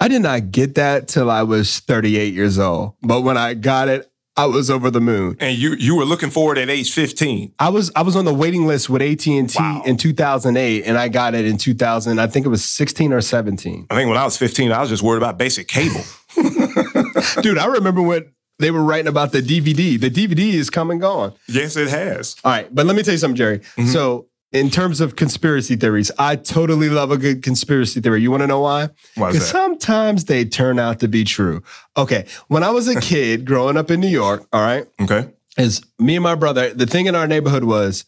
I 0.00 0.08
did 0.08 0.22
not 0.22 0.50
get 0.50 0.74
that 0.76 1.08
till 1.08 1.30
I 1.30 1.42
was 1.42 1.78
38 1.80 2.32
years 2.34 2.58
old, 2.58 2.94
but 3.02 3.20
when 3.20 3.36
I 3.36 3.54
got 3.54 3.88
it, 3.88 4.10
I 4.36 4.46
was 4.46 4.70
over 4.70 4.90
the 4.90 5.00
moon. 5.00 5.36
And 5.40 5.58
you 5.58 5.74
you 5.74 5.94
were 5.96 6.06
looking 6.06 6.30
forward 6.30 6.56
at 6.56 6.70
age 6.70 6.92
15. 6.94 7.52
I 7.58 7.68
was 7.68 7.90
I 7.94 8.00
was 8.02 8.16
on 8.16 8.24
the 8.24 8.32
waiting 8.32 8.66
list 8.66 8.88
with 8.88 9.02
AT 9.02 9.26
and 9.26 9.50
T 9.50 9.56
Wow. 9.58 9.82
in 9.84 9.98
2008, 9.98 10.84
and 10.84 10.96
I 10.96 11.08
got 11.08 11.34
it 11.34 11.44
in 11.44 11.58
2000. 11.58 12.18
I 12.18 12.26
think 12.26 12.46
it 12.46 12.48
was 12.48 12.64
16 12.64 13.12
or 13.12 13.20
17. 13.20 13.88
I 13.90 13.94
think 13.94 14.08
when 14.08 14.16
I 14.16 14.24
was 14.24 14.38
15, 14.38 14.72
I 14.72 14.80
was 14.80 14.88
just 14.88 15.02
worried 15.02 15.18
about 15.18 15.36
basic 15.36 15.68
cable. 15.68 16.00
Dude, 17.42 17.58
I 17.58 17.66
remember 17.66 18.00
when 18.00 18.32
they 18.58 18.70
were 18.70 18.82
writing 18.82 19.08
about 19.08 19.32
the 19.32 19.42
DVD. 19.42 20.00
The 20.00 20.10
DVD 20.10 20.54
is 20.54 20.70
come 20.70 20.90
and 20.90 21.00
gone. 21.00 21.34
yes, 21.48 21.76
it 21.76 21.88
has. 21.88 22.36
All 22.44 22.52
right, 22.52 22.72
but 22.74 22.86
let 22.86 22.96
me 22.96 23.02
tell 23.02 23.12
you 23.12 23.18
something, 23.18 23.36
Jerry. 23.36 23.58
Mm-hmm. 23.58 23.86
So, 23.86 24.26
in 24.52 24.68
terms 24.70 25.00
of 25.00 25.14
conspiracy 25.16 25.76
theories, 25.76 26.10
I 26.18 26.36
totally 26.36 26.88
love 26.88 27.10
a 27.12 27.16
good 27.16 27.42
conspiracy 27.42 28.00
theory. 28.00 28.20
You 28.22 28.30
want 28.30 28.42
to 28.42 28.46
know 28.48 28.60
why? 28.60 28.88
Why 29.14 29.30
Because 29.32 29.48
sometimes 29.48 30.24
they 30.24 30.44
turn 30.44 30.78
out 30.78 30.98
to 31.00 31.08
be 31.08 31.22
true. 31.24 31.62
Okay, 31.96 32.26
when 32.48 32.62
I 32.64 32.70
was 32.70 32.88
a 32.88 33.00
kid 33.00 33.44
growing 33.44 33.76
up 33.76 33.90
in 33.90 34.00
New 34.00 34.08
York, 34.08 34.46
all 34.52 34.60
right, 34.62 34.86
Okay. 35.00 35.28
is 35.56 35.82
me 35.98 36.16
and 36.16 36.22
my 36.24 36.34
brother, 36.34 36.74
the 36.74 36.86
thing 36.86 37.06
in 37.06 37.14
our 37.14 37.26
neighborhood 37.28 37.64
was 37.64 38.04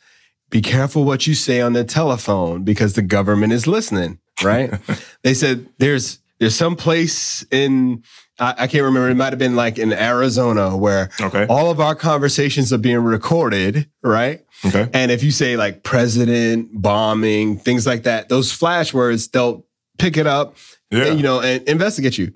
be 0.50 0.60
careful 0.60 1.04
what 1.04 1.26
you 1.26 1.34
say 1.34 1.60
on 1.60 1.72
the 1.72 1.84
telephone 1.84 2.62
because 2.64 2.94
the 2.94 3.02
government 3.02 3.52
is 3.52 3.66
listening, 3.66 4.18
right? 4.42 4.72
they 5.22 5.34
said 5.34 5.66
there's 5.78 6.18
there's 6.40 6.54
some 6.56 6.74
place 6.76 7.44
in 7.52 8.02
I, 8.42 8.54
I 8.64 8.66
can't 8.66 8.84
remember, 8.84 9.08
it 9.08 9.14
might 9.14 9.32
have 9.32 9.38
been 9.38 9.56
like 9.56 9.78
in 9.78 9.92
Arizona 9.92 10.76
where 10.76 11.10
Okay. 11.20 11.46
all 11.48 11.70
of 11.70 11.80
our 11.80 11.94
conversations 11.94 12.72
are 12.72 12.78
being 12.78 12.98
recorded, 12.98 13.88
right? 14.02 14.44
Okay. 14.64 14.88
And 14.92 15.10
if 15.10 15.22
you 15.22 15.30
say 15.30 15.56
like 15.56 15.82
president, 15.82 16.70
bombing, 16.72 17.58
things 17.58 17.86
like 17.86 18.02
that, 18.04 18.28
those 18.28 18.52
flash 18.52 18.92
words, 18.92 19.28
they'll 19.28 19.64
pick 19.98 20.16
it 20.16 20.26
up, 20.26 20.56
Yeah. 20.90 21.04
and, 21.06 21.16
you 21.18 21.22
know, 21.22 21.40
and 21.40 21.62
investigate 21.68 22.18
you. 22.18 22.34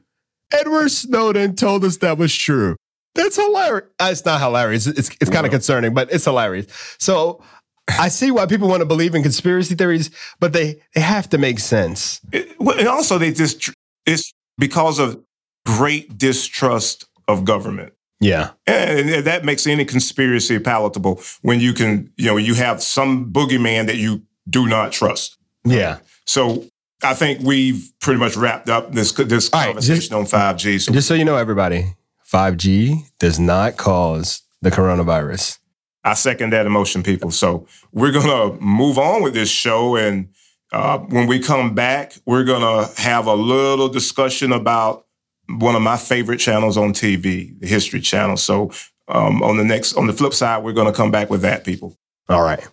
Edward 0.53 0.91
Snowden 0.91 1.57
told 1.57 1.85
us 1.85 1.97
that 1.99 2.19
was 2.19 2.35
true. 2.35 2.77
That's 3.15 3.37
hilarious. 3.37 3.89
Uh, 3.99 4.09
It's 4.13 4.25
not 4.25 4.41
hilarious. 4.41 4.87
It's 4.87 5.11
it's 5.21 5.31
kind 5.31 5.47
of 5.47 5.51
concerning, 5.51 5.93
but 5.95 6.13
it's 6.13 6.25
hilarious. 6.25 6.67
So 6.99 7.43
I 7.89 8.09
see 8.09 8.31
why 8.31 8.47
people 8.47 8.69
want 8.69 8.81
to 8.81 8.87
believe 8.87 9.15
in 9.15 9.23
conspiracy 9.23 9.75
theories, 9.75 10.11
but 10.39 10.53
they 10.53 10.83
they 10.95 11.01
have 11.01 11.29
to 11.31 11.39
make 11.39 11.59
sense. 11.59 12.21
It- 12.33 12.61
well, 12.61 12.79
and 12.79 12.87
also, 12.89 13.19
they 13.19 13.33
just 13.33 13.71
it's 14.05 14.33
because 14.59 14.99
of 14.99 15.19
great 15.67 16.17
distrust 16.17 17.05
of 17.29 17.45
government. 17.45 17.93
Yeah. 18.21 18.51
And 18.67 19.27
that 19.27 19.45
makes 19.45 19.67
any 19.67 19.85
conspiracy 19.85 20.59
palatable 20.59 21.21
when 21.43 21.61
you 21.61 21.75
can, 21.75 22.11
you 22.17 22.27
know, 22.27 22.37
you 22.39 22.55
have 22.55 22.83
some 22.83 23.31
boogeyman 23.31 23.87
that 23.87 23.97
you 23.97 24.23
do 24.49 24.67
not 24.67 24.93
trust. 24.93 25.37
Yeah. 25.65 25.99
So 26.25 26.65
I 27.03 27.13
think 27.15 27.41
we've 27.43 27.93
pretty 28.01 28.19
much 28.19 28.37
wrapped 28.37 28.71
up 28.71 28.93
this 28.93 29.13
this 29.13 29.51
All 29.53 29.61
right, 29.61 29.67
conversation 29.67 30.15
on 30.15 30.25
5G. 30.25 30.81
So 30.81 30.93
Just 30.93 31.09
so 31.09 31.15
you 31.15 31.25
know, 31.25 31.37
everybody, 31.37 31.95
5G 32.33 33.03
does 33.19 33.39
not 33.39 33.77
cause 33.77 34.43
the 34.63 34.71
coronavirus. 34.71 35.59
I 36.05 36.15
second 36.15 36.51
that 36.51 36.67
emotion, 36.67 37.03
people. 37.03 37.31
So 37.33 37.67
we're 37.93 38.13
gonna 38.13 38.55
move 38.61 38.99
on 38.99 39.23
with 39.23 39.35
this 39.35 39.51
show, 39.51 39.97
and 39.97 40.29
uh, 40.73 40.99
when 40.99 41.27
we 41.27 41.39
come 41.41 41.75
back, 41.75 42.15
we're 42.25 42.45
gonna 42.45 42.89
have 42.97 43.27
a 43.27 43.35
little 43.35 43.89
discussion 43.89 44.53
about 44.53 45.06
one 45.49 45.77
of 45.77 45.83
my 45.83 45.97
favorite 45.97 46.39
channels 46.39 46.77
on 46.77 46.93
TV, 46.93 47.59
the 47.61 47.67
History 47.67 48.01
Channel. 48.01 48.37
So 48.37 48.71
um, 49.09 49.43
on 49.43 49.57
the 49.57 49.65
next, 49.65 49.95
on 49.95 50.07
the 50.07 50.13
flip 50.13 50.35
side, 50.35 50.65
we're 50.65 50.73
gonna 50.73 50.93
come 50.93 51.11
back 51.11 51.31
with 51.31 51.43
that, 51.43 51.65
people. 51.65 51.97
All 52.29 52.43
right. 52.43 52.67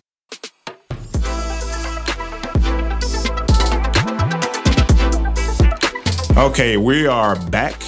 Okay, 6.36 6.77
we 6.77 7.05
are 7.05 7.36
back, 7.51 7.79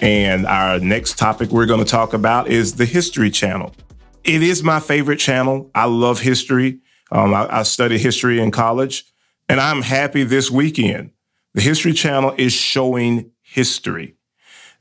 and 0.00 0.46
our 0.46 0.80
next 0.80 1.18
topic 1.18 1.50
we're 1.50 1.66
going 1.66 1.84
to 1.84 1.90
talk 1.90 2.14
about 2.14 2.48
is 2.48 2.76
the 2.76 2.86
History 2.86 3.30
Channel. 3.30 3.74
It 4.24 4.42
is 4.42 4.62
my 4.62 4.80
favorite 4.80 5.18
channel. 5.18 5.70
I 5.74 5.84
love 5.84 6.18
history. 6.18 6.80
Um, 7.12 7.34
I, 7.34 7.58
I 7.58 7.62
studied 7.62 8.00
history 8.00 8.40
in 8.40 8.50
college, 8.50 9.04
and 9.50 9.60
I'm 9.60 9.82
happy 9.82 10.24
this 10.24 10.50
weekend. 10.50 11.10
The 11.52 11.60
History 11.60 11.92
Channel 11.92 12.34
is 12.38 12.54
showing 12.54 13.30
history. 13.54 14.16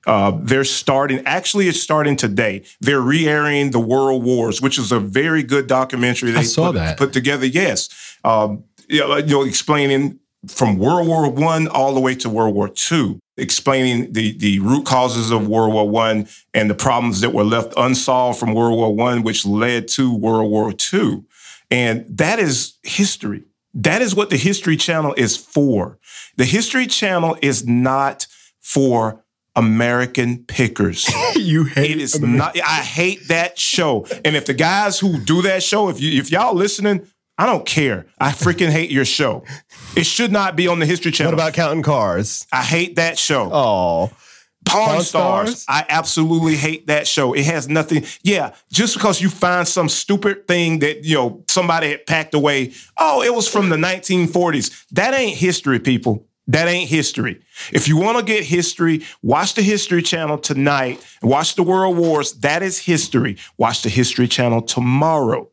Uh, 0.06 0.32
they're 0.42 0.66
starting, 0.66 1.22
actually, 1.26 1.68
it's 1.68 1.80
starting 1.80 2.16
today. 2.18 2.64
They're 2.82 3.00
re 3.00 3.28
airing 3.28 3.72
the 3.72 3.80
World 3.80 4.24
Wars, 4.24 4.62
which 4.62 4.80
is 4.80 4.92
a 4.92 5.00
very 5.00 5.44
good 5.44 5.68
documentary 5.68 6.32
they 6.32 6.44
saw 6.44 6.72
put, 6.72 6.76
that. 6.76 6.98
put 6.98 7.14
together. 7.14 7.46
Yes. 7.46 8.18
Um, 8.24 8.64
you, 8.90 9.00
know, 9.00 9.18
you 9.18 9.28
know, 9.28 9.44
explaining 9.44 10.20
from 10.48 10.78
World 10.78 11.08
War 11.08 11.30
One 11.30 11.68
all 11.68 11.94
the 11.94 12.02
way 12.02 12.16
to 12.16 12.30
World 12.30 12.56
War 12.56 12.68
Two, 12.68 13.20
explaining 13.38 14.12
the 14.12 14.36
the 14.38 14.60
root 14.60 14.86
causes 14.86 15.32
of 15.32 15.48
World 15.48 15.74
War 15.74 15.88
One 15.88 16.28
and 16.54 16.70
the 16.70 16.76
problems 16.76 17.22
that 17.22 17.32
were 17.32 17.46
left 17.46 17.74
unsolved 17.78 18.40
from 18.40 18.54
World 18.54 18.78
War 18.78 18.94
One, 18.94 19.24
which 19.24 19.46
led 19.46 19.88
to 19.90 20.14
World 20.14 20.50
War 20.50 20.74
Two, 20.74 21.26
and 21.72 22.06
that 22.10 22.40
is 22.40 22.74
history. 22.84 23.44
That 23.76 24.02
is 24.02 24.16
what 24.16 24.30
the 24.30 24.38
History 24.38 24.78
Channel 24.78 25.14
is 25.16 25.38
for. 25.38 25.98
The 26.36 26.46
History 26.46 26.88
Channel 26.88 27.38
is 27.42 27.66
not 27.66 28.28
for 28.64 29.24
American 29.56 30.46
pickers. 30.46 31.08
you 31.36 31.66
hate 31.66 31.92
It 31.92 32.02
is 32.02 32.20
not. 32.20 32.58
I 32.58 32.82
hate 32.82 33.28
that 33.28 33.60
show. 33.60 34.08
And 34.26 34.36
if 34.36 34.48
the 34.48 34.56
guys 34.56 35.00
who 35.00 35.20
do 35.20 35.44
that 35.44 35.62
show, 35.62 35.90
if 35.90 36.02
you 36.02 36.20
if 36.20 36.32
y'all 36.32 36.56
listening, 36.56 37.08
I 37.38 37.46
don't 37.46 37.66
care. 37.66 38.08
I 38.20 38.32
freaking 38.32 38.70
hate 38.70 38.90
your 38.90 39.06
show. 39.06 39.44
It 39.96 40.06
should 40.06 40.32
not 40.32 40.56
be 40.56 40.68
on 40.68 40.80
the 40.80 40.86
History 40.86 41.12
Channel. 41.12 41.34
What 41.34 41.40
about 41.40 41.54
counting 41.54 41.84
cars? 41.84 42.48
I 42.52 42.64
hate 42.64 42.96
that 42.96 43.20
show. 43.20 43.50
Oh, 43.52 44.12
Pawn, 44.66 44.88
Pawn 44.88 45.02
Stars. 45.02 45.62
Stars? 45.62 45.66
I 45.68 45.86
absolutely 45.90 46.56
hate 46.56 46.88
that 46.88 47.08
show. 47.08 47.34
It 47.34 47.46
has 47.46 47.68
nothing. 47.68 48.06
Yeah, 48.24 48.54
just 48.72 48.96
because 48.96 49.22
you 49.22 49.30
find 49.30 49.68
some 49.68 49.90
stupid 49.90 50.48
thing 50.48 50.80
that 50.80 51.04
you 51.04 51.16
know 51.16 51.44
somebody 51.48 51.90
had 51.90 52.06
packed 52.06 52.34
away. 52.34 52.74
Oh, 52.98 53.22
it 53.22 53.34
was 53.34 53.48
from 53.48 53.70
the 53.70 53.78
1940s. 53.78 54.86
That 54.92 55.14
ain't 55.14 55.38
history, 55.38 55.80
people. 55.80 56.28
That 56.48 56.68
ain't 56.68 56.90
history. 56.90 57.42
If 57.72 57.88
you 57.88 57.98
want 57.98 58.18
to 58.18 58.24
get 58.24 58.44
history, 58.44 59.04
watch 59.22 59.54
the 59.54 59.62
History 59.62 60.02
Channel 60.02 60.38
tonight. 60.38 61.04
Watch 61.22 61.56
the 61.56 61.64
World 61.64 61.98
Wars. 61.98 62.34
That 62.34 62.62
is 62.62 62.80
history. 62.80 63.38
Watch 63.58 63.82
the 63.84 63.90
History 63.90 64.28
Channel 64.28 64.62
tomorrow, 64.62 65.50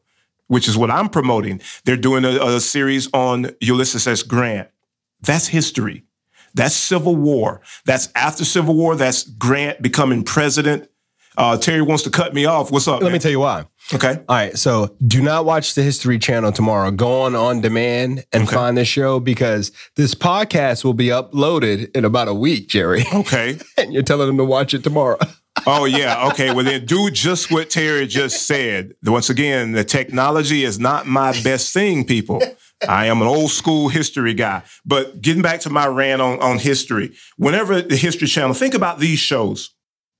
which 0.48 0.66
is 0.66 0.76
what 0.76 0.90
I'm 0.90 1.08
promoting. 1.08 1.60
They're 1.84 1.96
doing 1.96 2.24
a, 2.24 2.44
a 2.44 2.60
series 2.60 3.08
on 3.12 3.50
Ulysses 3.60 4.08
S. 4.08 4.24
Grant. 4.24 4.68
That's 5.22 5.46
history. 5.46 6.04
That's 6.54 6.74
Civil 6.74 7.14
War. 7.14 7.60
That's 7.84 8.08
after 8.16 8.44
Civil 8.44 8.74
War. 8.74 8.96
That's 8.96 9.22
Grant 9.22 9.80
becoming 9.82 10.24
president. 10.24 10.90
Uh, 11.36 11.56
Terry 11.56 11.82
wants 11.82 12.02
to 12.04 12.10
cut 12.10 12.34
me 12.34 12.44
off. 12.44 12.70
What's 12.70 12.88
up? 12.88 13.02
let 13.02 13.12
me 13.12 13.18
tell 13.18 13.30
you 13.30 13.40
why. 13.40 13.64
okay. 13.94 14.22
All 14.28 14.36
right, 14.36 14.56
so 14.58 14.94
do 15.06 15.22
not 15.22 15.44
watch 15.44 15.74
the 15.74 15.82
History 15.82 16.18
Channel 16.18 16.52
tomorrow. 16.52 16.90
Go 16.90 17.22
on 17.22 17.34
on 17.34 17.60
demand 17.60 18.24
and 18.32 18.44
Okay. 18.44 18.54
find 18.54 18.76
this 18.76 18.88
show 18.88 19.20
because 19.20 19.72
this 19.96 20.14
podcast 20.14 20.84
will 20.84 20.94
be 20.94 21.06
uploaded 21.06 21.94
in 21.96 22.04
about 22.04 22.28
a 22.28 22.34
week, 22.34 22.68
Jerry. 22.68 23.04
Okay. 23.14 23.58
and 23.78 23.92
you're 23.92 24.02
telling 24.02 24.26
them 24.26 24.36
to 24.38 24.44
watch 24.44 24.74
it 24.74 24.82
tomorrow. 24.84 25.18
Oh 25.66 25.84
yeah. 25.84 26.28
Okay. 26.28 26.54
Well 26.54 26.64
then, 26.64 26.86
do 26.86 27.10
just 27.10 27.50
what 27.50 27.68
Terry 27.68 28.06
just 28.06 28.46
said. 28.46 28.94
Once 29.04 29.28
again, 29.28 29.72
the 29.72 29.84
technology 29.84 30.64
is 30.64 30.78
not 30.78 31.06
my 31.06 31.32
best 31.42 31.74
thing, 31.74 32.04
people. 32.06 32.40
I 32.88 33.06
am 33.06 33.20
an 33.20 33.26
old 33.26 33.50
school 33.50 33.88
history 33.90 34.32
guy. 34.32 34.62
But 34.86 35.20
getting 35.20 35.42
back 35.42 35.60
to 35.62 35.70
my 35.70 35.86
rant 35.86 36.22
on, 36.22 36.40
on 36.40 36.58
history, 36.58 37.14
whenever 37.36 37.82
the 37.82 37.96
History 37.96 38.26
Channel, 38.28 38.54
think 38.54 38.72
about 38.72 39.00
these 39.00 39.18
shows. 39.18 39.70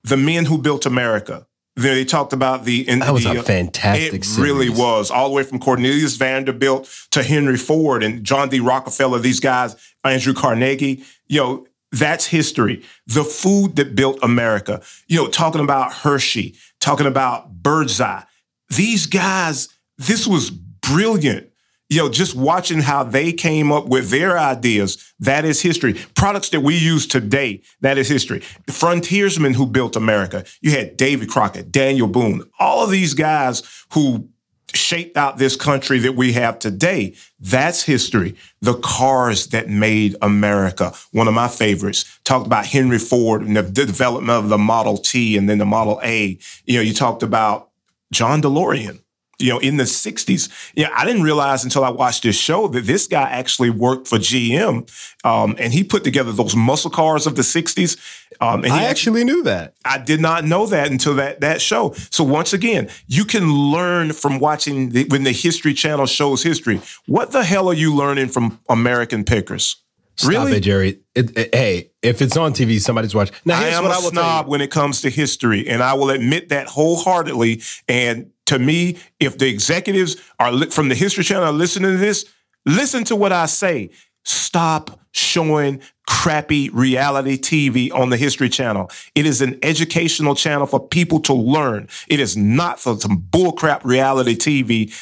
The 0.03 0.17
Men 0.17 0.45
Who 0.45 0.57
Built 0.57 0.85
America. 0.85 1.47
They 1.77 2.03
talked 2.03 2.33
about 2.33 2.65
the 2.65 2.87
in, 2.87 2.99
That 2.99 3.13
was 3.13 3.23
the, 3.23 3.39
a 3.39 3.43
fantastic 3.43 4.21
It 4.21 4.37
really 4.37 4.69
was, 4.69 5.09
all 5.09 5.29
the 5.29 5.35
way 5.35 5.43
from 5.43 5.59
Cornelius 5.59 6.15
Vanderbilt 6.17 6.89
to 7.11 7.23
Henry 7.23 7.57
Ford 7.57 8.03
and 8.03 8.23
John 8.23 8.49
D. 8.49 8.59
Rockefeller. 8.59 9.19
These 9.19 9.39
guys, 9.39 9.75
Andrew 10.03 10.33
Carnegie. 10.33 11.03
You 11.27 11.39
know, 11.39 11.67
that's 11.91 12.25
history. 12.25 12.83
The 13.07 13.23
food 13.23 13.77
that 13.77 13.95
built 13.95 14.19
America. 14.21 14.81
You 15.07 15.23
know, 15.23 15.27
talking 15.29 15.61
about 15.61 15.93
Hershey, 15.93 16.55
talking 16.79 17.07
about 17.07 17.53
Birdseye. 17.63 18.23
These 18.69 19.05
guys, 19.05 19.69
this 19.97 20.27
was 20.27 20.49
brilliant. 20.49 21.50
You 21.91 21.97
know, 21.97 22.07
just 22.07 22.35
watching 22.35 22.79
how 22.79 23.03
they 23.03 23.33
came 23.33 23.69
up 23.69 23.85
with 23.85 24.11
their 24.11 24.39
ideas, 24.39 25.13
that 25.19 25.43
is 25.43 25.61
history. 25.61 25.93
Products 26.15 26.47
that 26.51 26.61
we 26.61 26.77
use 26.77 27.05
today, 27.05 27.61
that 27.81 27.97
is 27.97 28.07
history. 28.07 28.41
The 28.65 28.71
frontiersmen 28.71 29.55
who 29.55 29.65
built 29.65 29.97
America, 29.97 30.45
you 30.61 30.71
had 30.71 30.95
Davy 30.95 31.25
Crockett, 31.25 31.69
Daniel 31.69 32.07
Boone, 32.07 32.49
all 32.57 32.85
of 32.85 32.91
these 32.91 33.13
guys 33.13 33.61
who 33.91 34.29
shaped 34.73 35.17
out 35.17 35.37
this 35.37 35.57
country 35.57 35.99
that 35.99 36.15
we 36.15 36.31
have 36.31 36.59
today. 36.59 37.13
That's 37.41 37.83
history. 37.83 38.37
The 38.61 38.75
cars 38.75 39.47
that 39.47 39.67
made 39.67 40.15
America, 40.21 40.93
one 41.11 41.27
of 41.27 41.33
my 41.33 41.49
favorites, 41.49 42.19
talked 42.23 42.45
about 42.45 42.67
Henry 42.67 42.99
Ford 42.99 43.41
and 43.41 43.57
the 43.57 43.63
development 43.63 44.45
of 44.45 44.47
the 44.47 44.57
Model 44.57 44.95
T 44.95 45.35
and 45.35 45.49
then 45.49 45.57
the 45.57 45.65
Model 45.65 45.99
A. 46.05 46.39
You 46.63 46.77
know, 46.77 46.81
you 46.83 46.93
talked 46.93 47.21
about 47.21 47.69
John 48.13 48.41
DeLorean 48.41 49.01
you 49.41 49.49
know, 49.49 49.59
in 49.59 49.77
the 49.77 49.83
60s. 49.83 50.49
Yeah, 50.75 50.89
I 50.95 51.05
didn't 51.05 51.23
realize 51.23 51.63
until 51.63 51.83
I 51.83 51.89
watched 51.89 52.23
this 52.23 52.37
show 52.37 52.67
that 52.69 52.85
this 52.85 53.07
guy 53.07 53.29
actually 53.29 53.69
worked 53.69 54.07
for 54.07 54.17
GM 54.17 54.89
um, 55.23 55.55
and 55.59 55.73
he 55.73 55.83
put 55.83 56.03
together 56.03 56.31
those 56.31 56.55
muscle 56.55 56.91
cars 56.91 57.27
of 57.27 57.35
the 57.35 57.41
60s. 57.41 57.97
Um, 58.39 58.63
and 58.63 58.73
I 58.73 58.85
actually 58.85 59.23
knew 59.23 59.43
that. 59.43 59.75
I 59.85 59.97
did 59.97 60.19
not 60.19 60.45
know 60.45 60.65
that 60.67 60.89
until 60.89 61.15
that, 61.15 61.41
that 61.41 61.61
show. 61.61 61.93
So 62.09 62.23
once 62.23 62.53
again, 62.53 62.89
you 63.07 63.25
can 63.25 63.51
learn 63.51 64.13
from 64.13 64.39
watching 64.39 64.89
the, 64.89 65.05
when 65.05 65.23
the 65.23 65.31
History 65.31 65.73
Channel 65.73 66.05
shows 66.05 66.41
history. 66.41 66.81
What 67.05 67.31
the 67.31 67.43
hell 67.43 67.67
are 67.67 67.73
you 67.73 67.93
learning 67.93 68.29
from 68.29 68.59
American 68.69 69.23
pickers? 69.23 69.75
Stop 70.15 70.29
really? 70.29 70.57
it, 70.57 70.59
Jerry. 70.61 70.99
It, 71.15 71.37
it, 71.37 71.55
hey, 71.55 71.91
if 72.01 72.21
it's 72.21 72.37
on 72.37 72.53
TV, 72.53 72.79
somebody's 72.79 73.15
watching. 73.15 73.35
Now, 73.45 73.59
I 73.59 73.69
am 73.69 73.85
a 73.85 73.93
snob 73.93 74.47
when 74.47 74.61
it 74.61 74.71
comes 74.71 75.01
to 75.01 75.09
history, 75.09 75.67
and 75.67 75.81
I 75.81 75.93
will 75.93 76.09
admit 76.09 76.49
that 76.49 76.67
wholeheartedly. 76.67 77.61
And 77.87 78.31
to 78.47 78.59
me, 78.59 78.97
if 79.19 79.37
the 79.37 79.47
executives 79.47 80.17
are 80.39 80.51
li- 80.51 80.69
from 80.69 80.89
the 80.89 80.95
History 80.95 81.23
Channel 81.23 81.45
are 81.45 81.53
listening 81.53 81.91
to 81.91 81.97
this, 81.97 82.25
listen 82.65 83.03
to 83.05 83.15
what 83.15 83.31
I 83.31 83.45
say. 83.45 83.91
Stop 84.23 84.99
showing 85.13 85.81
crappy 86.07 86.69
reality 86.69 87.37
TV 87.37 87.91
on 87.93 88.09
the 88.09 88.17
History 88.17 88.49
Channel. 88.49 88.91
It 89.15 89.25
is 89.25 89.41
an 89.41 89.57
educational 89.63 90.35
channel 90.35 90.67
for 90.67 90.79
people 90.79 91.19
to 91.21 91.33
learn. 91.33 91.87
It 92.07 92.19
is 92.19 92.37
not 92.37 92.79
for 92.79 92.99
some 92.99 93.21
bullcrap 93.31 93.83
reality 93.83 94.35
TV 94.35 94.93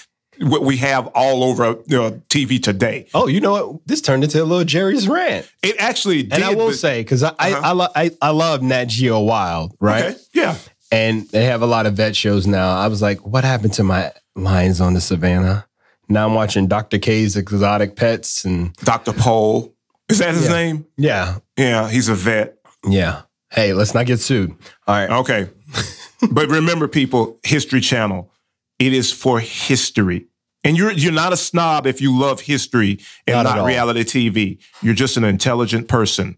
what 0.41 0.63
we 0.63 0.78
have 0.78 1.08
all 1.08 1.43
over 1.43 1.75
TV 1.75 2.62
today. 2.62 3.08
Oh, 3.13 3.28
you 3.28 3.41
know 3.41 3.52
what? 3.52 3.88
This 3.88 4.02
turned 4.02 4.23
into 4.23 4.41
a 4.41 4.45
little 4.45 4.65
Jerry's 4.65 5.08
rant. 5.08 5.52
It 5.62 5.75
actually 5.80 6.23
did. 6.23 6.34
And 6.34 6.43
I 6.43 6.54
will 6.54 6.67
but, 6.67 6.75
say, 6.75 7.02
because 7.02 7.23
I, 7.23 7.30
uh-huh. 7.30 7.62
I, 7.63 7.69
I, 7.69 7.71
lo- 7.71 7.88
I, 7.95 8.12
I, 8.21 8.30
love 8.30 8.62
Nat 8.62 8.86
Geo 8.86 9.19
Wild, 9.19 9.75
right? 9.80 10.06
Okay. 10.06 10.17
Yeah 10.34 10.58
and 10.91 11.28
they 11.30 11.45
have 11.45 11.62
a 11.62 11.65
lot 11.65 11.86
of 11.86 11.93
vet 11.93 12.15
shows 12.15 12.47
now. 12.47 12.78
I 12.78 12.88
was 12.88 13.02
like, 13.02 13.25
what 13.25 13.43
happened 13.43 13.73
to 13.73 13.84
my 13.84 14.12
Lions 14.36 14.82
on 14.82 14.93
the 14.93 15.02
Savannah? 15.02 15.67
Now 16.08 16.28
I'm 16.28 16.34
watching 16.34 16.67
Dr. 16.67 16.97
K's 16.97 17.38
Exotic 17.38 17.95
Pets 17.95 18.45
and 18.45 18.73
Dr. 18.78 19.13
Pol. 19.13 19.73
Is 20.08 20.17
that 20.19 20.34
his 20.34 20.45
yeah. 20.45 20.52
name? 20.52 20.86
Yeah. 20.97 21.38
Yeah, 21.56 21.89
he's 21.89 22.10
a 22.10 22.15
vet. 22.15 22.58
Yeah. 22.84 23.23
Hey, 23.52 23.73
let's 23.73 23.93
not 23.93 24.08
get 24.08 24.19
sued. 24.19 24.52
All 24.88 24.95
right. 24.95 25.10
Okay. 25.10 25.49
but 26.32 26.49
remember, 26.49 26.88
people, 26.88 27.38
History 27.43 27.82
Channel, 27.82 28.32
it 28.80 28.93
is 28.93 29.12
for 29.12 29.39
history. 29.39 30.28
And 30.63 30.78
you're 30.78 30.91
you're 30.91 31.13
not 31.13 31.32
a 31.32 31.38
snob 31.38 31.88
if 31.88 32.02
you 32.02 32.17
love 32.17 32.41
history 32.41 33.00
and 33.26 33.43
not, 33.43 33.58
not 33.58 33.65
reality 33.65 34.02
TV. 34.02 34.62
You're 34.82 34.93
just 34.93 35.15
an 35.15 35.24
intelligent 35.24 35.88
person. 35.88 36.38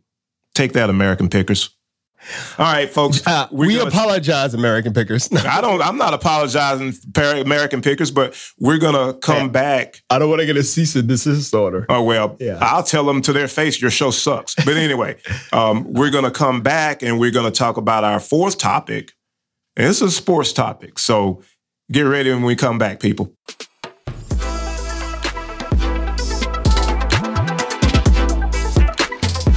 Take 0.54 0.74
that, 0.74 0.90
American 0.90 1.30
pickers. 1.30 1.72
All 2.60 2.72
right, 2.72 2.88
folks. 2.88 3.26
Uh, 3.26 3.48
we 3.52 3.78
gonna, 3.78 3.90
apologize, 3.90 4.54
American 4.54 4.94
pickers. 4.94 5.32
I 5.46 5.60
don't. 5.60 5.82
I'm 5.82 5.98
not 5.98 6.14
apologizing 6.14 6.92
for 6.92 7.24
American 7.24 7.82
pickers, 7.82 8.12
but 8.12 8.40
we're 8.60 8.78
gonna 8.78 9.14
come 9.16 9.50
back. 9.50 10.04
I 10.10 10.20
don't 10.20 10.30
want 10.30 10.42
to 10.42 10.46
get 10.46 10.56
a 10.56 10.64
cease 10.64 10.96
and 10.96 11.08
desist 11.08 11.54
order. 11.54 11.86
Oh 11.90 12.04
well, 12.04 12.38
yeah. 12.40 12.60
I'll 12.62 12.84
tell 12.84 13.06
them 13.06 13.22
to 13.24 13.34
their 13.34 13.48
face, 13.48 13.82
your 13.82 13.92
show 13.92 14.12
sucks. 14.12 14.54
But 14.54 14.78
anyway, 14.78 15.18
um, 15.54 15.92
we're 15.94 16.12
gonna 16.12 16.32
come 16.32 16.62
back 16.62 17.02
and 17.02 17.20
we're 17.20 17.32
gonna 17.32 17.52
talk 17.52 17.78
about 17.78 18.04
our 18.04 18.20
fourth 18.20 18.58
topic. 18.58 19.14
And 19.76 19.88
it's 19.88 20.02
a 20.02 20.12
sports 20.12 20.54
topic, 20.54 21.00
so 21.00 21.42
get 21.92 22.02
ready 22.02 22.30
when 22.30 22.44
we 22.44 22.56
come 22.56 22.78
back, 22.78 23.00
people. 23.00 23.34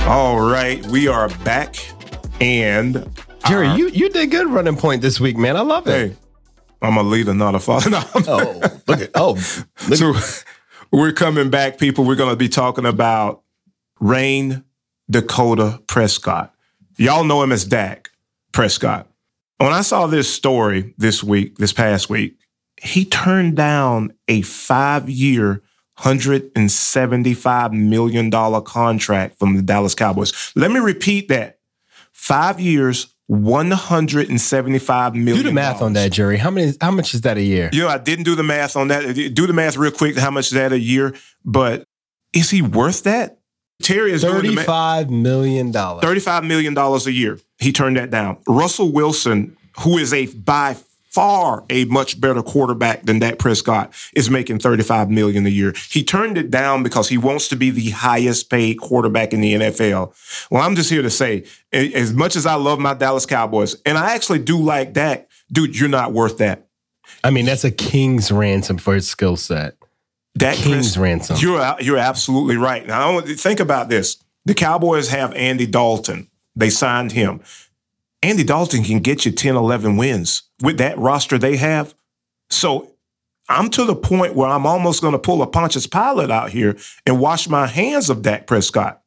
All 0.06 0.38
right, 0.38 0.84
we 0.86 1.08
are 1.08 1.30
back 1.44 1.76
and 2.40 3.10
Jerry, 3.48 3.68
you 3.72 3.88
you 3.88 4.10
did 4.10 4.30
good 4.30 4.48
running 4.48 4.76
point 4.76 5.00
this 5.00 5.18
week, 5.18 5.36
man. 5.38 5.56
I 5.56 5.60
love 5.60 5.86
it. 5.86 6.10
Hey, 6.10 6.16
I'm 6.82 6.98
a 6.98 7.02
leader, 7.02 7.32
not 7.32 7.54
a 7.54 7.58
father. 7.58 7.90
No. 7.90 8.02
Oh, 8.14 8.22
oh, 8.28 8.80
look 8.86 9.00
at 9.00 9.10
oh. 9.14 9.32
Look. 9.88 9.98
So 9.98 10.12
we're 10.92 11.12
coming 11.12 11.48
back, 11.48 11.78
people. 11.78 12.04
We're 12.04 12.16
going 12.16 12.30
to 12.30 12.36
be 12.36 12.50
talking 12.50 12.84
about 12.84 13.42
Rayne 13.98 14.62
Dakota 15.10 15.82
Prescott. 15.86 16.54
Y'all 16.98 17.24
know 17.24 17.42
him 17.42 17.50
as 17.50 17.64
Dak 17.64 18.10
Prescott. 18.52 19.08
When 19.56 19.72
I 19.72 19.80
saw 19.80 20.06
this 20.06 20.32
story 20.32 20.94
this 20.98 21.24
week, 21.24 21.56
this 21.56 21.72
past 21.72 22.10
week, 22.10 22.38
he 22.82 23.06
turned 23.06 23.56
down 23.56 24.12
a 24.28 24.42
five-year, 24.42 25.62
$175 25.98 27.72
million 27.72 28.30
contract 28.64 29.38
from 29.38 29.56
the 29.56 29.62
Dallas 29.62 29.94
Cowboys. 29.94 30.52
Let 30.56 30.70
me 30.70 30.80
repeat 30.80 31.28
that 31.28 31.58
five 32.12 32.58
years, 32.60 33.14
$175 33.30 35.14
million. 35.14 35.36
Do 35.36 35.42
the 35.42 35.52
math 35.52 35.82
on 35.82 35.92
that, 35.94 36.12
Jerry. 36.12 36.36
How 36.36 36.50
many? 36.50 36.72
How 36.80 36.90
much 36.90 37.14
is 37.14 37.20
that 37.22 37.36
a 37.36 37.42
year? 37.42 37.70
You 37.72 37.82
know, 37.82 37.88
I 37.88 37.98
didn't 37.98 38.24
do 38.24 38.34
the 38.34 38.42
math 38.42 38.76
on 38.76 38.88
that. 38.88 39.14
Do 39.14 39.46
the 39.46 39.52
math 39.52 39.76
real 39.76 39.92
quick. 39.92 40.16
How 40.16 40.30
much 40.30 40.46
is 40.46 40.52
that 40.52 40.72
a 40.72 40.78
year? 40.78 41.14
But 41.44 41.86
is 42.32 42.50
he 42.50 42.62
worth 42.62 43.04
that? 43.04 43.38
Terry 43.82 44.12
is 44.12 44.22
thirty-five 44.22 45.10
million 45.10 45.70
dollars. 45.70 46.02
Thirty-five 46.02 46.44
million 46.44 46.74
dollars 46.74 47.06
a 47.06 47.12
year. 47.12 47.38
He 47.58 47.72
turned 47.72 47.96
that 47.96 48.10
down. 48.10 48.38
Russell 48.46 48.92
Wilson, 48.92 49.56
who 49.80 49.98
is 49.98 50.12
a 50.12 50.26
by 50.26 50.76
far 51.14 51.64
a 51.70 51.84
much 51.84 52.20
better 52.20 52.42
quarterback 52.42 53.04
than 53.04 53.20
Dak 53.20 53.38
Prescott 53.38 53.94
is 54.14 54.28
making 54.28 54.58
35 54.58 55.10
million 55.10 55.46
a 55.46 55.48
year. 55.48 55.72
He 55.90 56.02
turned 56.02 56.36
it 56.36 56.50
down 56.50 56.82
because 56.82 57.08
he 57.08 57.16
wants 57.16 57.46
to 57.48 57.56
be 57.56 57.70
the 57.70 57.90
highest 57.90 58.50
paid 58.50 58.80
quarterback 58.80 59.32
in 59.32 59.40
the 59.40 59.54
NFL. 59.54 60.12
Well, 60.50 60.62
I'm 60.62 60.74
just 60.74 60.90
here 60.90 61.02
to 61.02 61.10
say, 61.10 61.44
as 61.72 62.12
much 62.12 62.34
as 62.34 62.46
I 62.46 62.54
love 62.54 62.80
my 62.80 62.94
Dallas 62.94 63.26
Cowboys, 63.26 63.76
and 63.86 63.96
I 63.96 64.14
actually 64.14 64.40
do 64.40 64.60
like 64.60 64.92
Dak, 64.92 65.28
dude, 65.52 65.78
you're 65.78 65.88
not 65.88 66.12
worth 66.12 66.38
that. 66.38 66.66
I 67.22 67.30
mean, 67.30 67.46
that's 67.46 67.64
a 67.64 67.70
king's 67.70 68.32
ransom 68.32 68.78
for 68.78 68.94
his 68.94 69.08
skill 69.08 69.36
set. 69.36 69.76
That 70.34 70.56
king's 70.56 70.88
Chris, 70.88 70.96
ransom. 70.96 71.36
You're 71.38 71.76
you're 71.80 71.98
absolutely 71.98 72.56
right. 72.56 72.84
Now, 72.84 73.20
think 73.20 73.60
about 73.60 73.88
this: 73.88 74.16
the 74.44 74.54
Cowboys 74.54 75.08
have 75.10 75.32
Andy 75.34 75.66
Dalton. 75.66 76.28
They 76.56 76.70
signed 76.70 77.12
him. 77.12 77.40
Andy 78.24 78.42
Dalton 78.42 78.82
can 78.82 79.00
get 79.00 79.26
you 79.26 79.32
10, 79.32 79.54
11 79.54 79.98
wins 79.98 80.44
with 80.62 80.78
that 80.78 80.96
roster 80.98 81.36
they 81.36 81.58
have. 81.58 81.94
So 82.48 82.90
I'm 83.50 83.68
to 83.70 83.84
the 83.84 83.94
point 83.94 84.34
where 84.34 84.48
I'm 84.48 84.64
almost 84.64 85.02
going 85.02 85.12
to 85.12 85.18
pull 85.18 85.42
a 85.42 85.46
Pontius 85.46 85.86
Pilate 85.86 86.30
out 86.30 86.48
here 86.48 86.74
and 87.04 87.20
wash 87.20 87.50
my 87.50 87.66
hands 87.66 88.08
of 88.08 88.22
Dak 88.22 88.46
Prescott. 88.46 89.02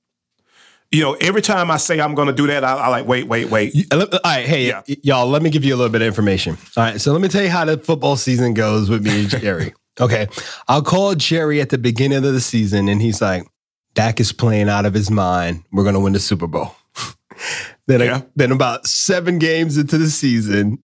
You 0.91 1.01
know, 1.01 1.13
every 1.15 1.41
time 1.41 1.71
I 1.71 1.77
say 1.77 1.99
I'm 1.99 2.13
going 2.13 2.27
to 2.27 2.33
do 2.33 2.45
that, 2.45 2.63
I, 2.63 2.75
I 2.75 2.87
like, 2.89 3.07
wait, 3.07 3.27
wait, 3.27 3.49
wait. 3.49 3.91
All 3.91 4.07
right, 4.23 4.45
hey, 4.45 4.67
yeah. 4.67 4.83
y'all, 4.85 5.27
let 5.27 5.41
me 5.41 5.49
give 5.49 5.65
you 5.65 5.73
a 5.73 5.77
little 5.77 5.91
bit 5.91 6.01
of 6.03 6.07
information. 6.07 6.55
All 6.77 6.83
right, 6.83 7.01
so 7.01 7.11
let 7.11 7.19
me 7.19 7.27
tell 7.27 7.43
you 7.43 7.49
how 7.49 7.65
the 7.65 7.79
football 7.79 8.17
season 8.17 8.53
goes 8.53 8.87
with 8.87 9.03
me 9.03 9.21
and 9.21 9.29
Jerry. 9.29 9.73
okay, 9.99 10.27
I'll 10.67 10.83
call 10.83 11.15
Jerry 11.15 11.59
at 11.59 11.69
the 11.69 11.79
beginning 11.79 12.19
of 12.19 12.33
the 12.33 12.39
season, 12.39 12.87
and 12.87 13.01
he's 13.01 13.19
like, 13.19 13.47
Dak 13.95 14.19
is 14.19 14.31
playing 14.31 14.69
out 14.69 14.85
of 14.85 14.93
his 14.93 15.09
mind. 15.09 15.63
We're 15.71 15.83
going 15.83 15.95
to 15.95 15.99
win 15.99 16.13
the 16.13 16.19
Super 16.19 16.45
Bowl. 16.45 16.75
Then, 17.87 18.01
yeah. 18.01 18.21
then 18.35 18.51
about 18.51 18.85
seven 18.85 19.39
games 19.39 19.77
into 19.77 19.97
the 19.97 20.09
season, 20.09 20.83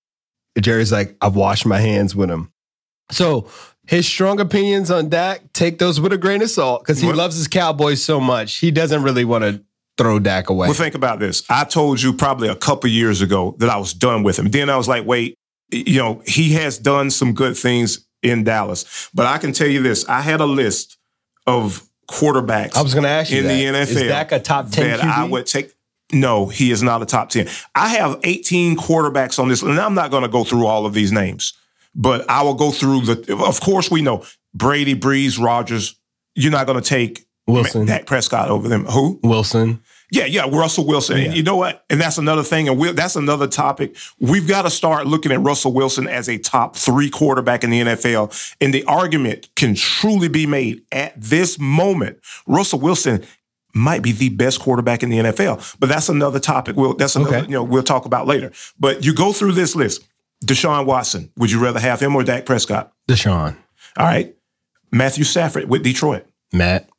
Jerry's 0.60 0.92
like, 0.92 1.16
I've 1.22 1.36
washed 1.36 1.66
my 1.66 1.80
hands 1.80 2.16
with 2.16 2.32
him. 2.32 2.52
So 3.12 3.50
his 3.86 4.08
strong 4.08 4.40
opinions 4.40 4.90
on 4.90 5.10
Dak, 5.10 5.52
take 5.54 5.80
those 5.80 6.00
with 6.00 6.14
a 6.14 6.18
grain 6.18 6.42
of 6.42 6.50
salt 6.50 6.82
because 6.82 7.02
he 7.02 7.08
what? 7.08 7.18
loves 7.18 7.36
his 7.36 7.48
Cowboys 7.48 8.04
so 8.04 8.20
much. 8.20 8.58
He 8.58 8.72
doesn't 8.72 9.04
really 9.04 9.26
want 9.26 9.44
to 9.44 9.64
throw 9.98 10.20
Dak 10.20 10.50
away. 10.50 10.68
Well, 10.68 10.74
think 10.74 10.96
about 10.96 11.20
this. 11.20 11.44
I 11.50 11.66
told 11.66 12.02
you 12.02 12.14
probably 12.14 12.48
a 12.48 12.56
couple 12.56 12.90
years 12.90 13.22
ago 13.22 13.56
that 13.60 13.70
I 13.70 13.78
was 13.78 13.94
done 13.94 14.24
with 14.24 14.40
him. 14.40 14.50
Then 14.50 14.70
I 14.70 14.78
was 14.78 14.88
like, 14.88 15.06
wait, 15.06 15.38
you 15.72 16.00
know, 16.00 16.22
he 16.26 16.54
has 16.54 16.78
done 16.78 17.10
some 17.10 17.34
good 17.34 17.58
things 17.58 18.06
in 18.22 18.44
Dallas. 18.44 19.10
But 19.14 19.26
I 19.26 19.38
can 19.38 19.52
tell 19.54 19.68
you 19.68 19.82
this: 19.82 20.08
I 20.08 20.22
had 20.22 20.40
a 20.40 20.46
list 20.46 20.98
of 21.46 21.88
quarterbacks. 22.10 22.76
I 22.76 22.82
was 22.82 22.94
going 22.94 23.04
to 23.04 23.10
ask 23.10 23.32
you 23.32 23.40
in 23.40 23.48
that. 23.48 23.54
the 23.54 23.64
NFL. 23.66 24.02
Is 24.02 24.04
Dak 24.04 24.32
a 24.32 24.40
top 24.40 24.70
ten 24.70 24.90
that 24.90 25.00
QB? 25.02 25.12
I 25.12 25.24
would 25.26 25.46
take. 25.46 25.74
No, 26.14 26.48
he 26.48 26.72
is 26.72 26.84
not 26.84 27.02
a 27.02 27.06
top 27.06 27.30
10. 27.30 27.48
I 27.76 27.90
have 27.90 28.20
18 28.24 28.78
quarterbacks 28.78 29.40
on 29.40 29.50
this, 29.50 29.62
and 29.62 29.80
I'm 29.80 29.96
not 29.96 30.12
going 30.12 30.24
to 30.24 30.30
go 30.30 30.44
through 30.44 30.66
all 30.66 30.86
of 30.86 30.94
these 30.94 31.12
names, 31.12 31.54
but 31.96 32.30
I 32.30 32.44
will 32.44 32.54
go 32.54 32.72
through 32.72 33.02
the. 33.02 33.38
Of 33.38 33.60
course, 33.62 33.90
we 33.90 34.02
know 34.02 34.24
Brady, 34.54 34.96
Brees, 34.96 35.42
Rodgers. 35.42 35.96
You're 36.36 36.52
not 36.52 36.68
going 36.68 36.82
to 36.82 36.88
take 36.88 37.26
Wilson, 37.48 37.86
Dak 37.86 38.06
Prescott 38.06 38.50
over 38.50 38.68
them. 38.68 38.86
Who? 38.86 39.20
Wilson. 39.24 39.82
Yeah, 40.12 40.26
yeah, 40.26 40.48
Russell 40.48 40.86
Wilson. 40.86 41.18
Yeah. 41.18 41.34
You 41.34 41.42
know 41.42 41.56
what? 41.56 41.84
And 41.90 42.00
that's 42.00 42.20
another 42.20 42.44
thing, 42.44 42.70
and 42.70 42.78
we 42.78 42.92
that's 42.92 43.16
another 43.16 43.48
topic. 43.48 43.96
We've 44.20 44.48
got 44.48 44.62
to 44.62 44.70
start 44.70 45.08
looking 45.08 45.32
at 45.32 45.40
Russell 45.40 45.74
Wilson 45.74 46.08
as 46.08 46.30
a 46.30 46.38
top 46.38 46.76
three 46.76 47.10
quarterback 47.10 47.64
in 47.64 47.72
the 47.72 47.82
NFL. 47.82 48.54
And 48.62 48.72
the 48.72 48.84
argument 48.84 49.50
can 49.56 49.74
truly 49.74 50.28
be 50.28 50.46
made 50.46 50.84
at 50.92 51.20
this 51.20 51.58
moment. 51.58 52.20
Russell 52.46 52.80
Wilson 52.80 53.26
might 53.74 54.02
be 54.04 54.12
the 54.12 54.30
best 54.30 54.60
quarterback 54.60 55.04
in 55.04 55.10
the 55.10 55.18
NFL. 55.18 55.76
But 55.80 55.90
that's 55.90 56.10
another 56.10 56.40
topic. 56.40 56.76
We'll 56.76 56.94
that's 56.96 57.16
another, 57.16 57.38
Okay. 57.38 57.46
you 57.48 57.54
know, 57.54 57.64
we'll 57.64 57.84
talk 57.84 58.06
about 58.06 58.28
later. 58.28 58.52
But 58.80 59.04
you 59.04 59.14
go 59.14 59.34
through 59.34 59.54
this 59.54 59.76
list. 59.76 60.04
Deshaun 60.46 60.86
Watson, 60.86 61.32
would 61.38 61.52
you 61.52 61.60
rather 61.64 61.80
have 61.80 62.02
him 62.02 62.16
or 62.16 62.24
Dak 62.24 62.46
Prescott? 62.46 62.92
Deshaun, 63.08 63.56
All 63.98 64.06
right. 64.06 64.36
Matthew 64.92 65.24
Stafford 65.24 65.70
with 65.70 65.84
Detroit. 65.84 66.26
Matt. 66.52 66.90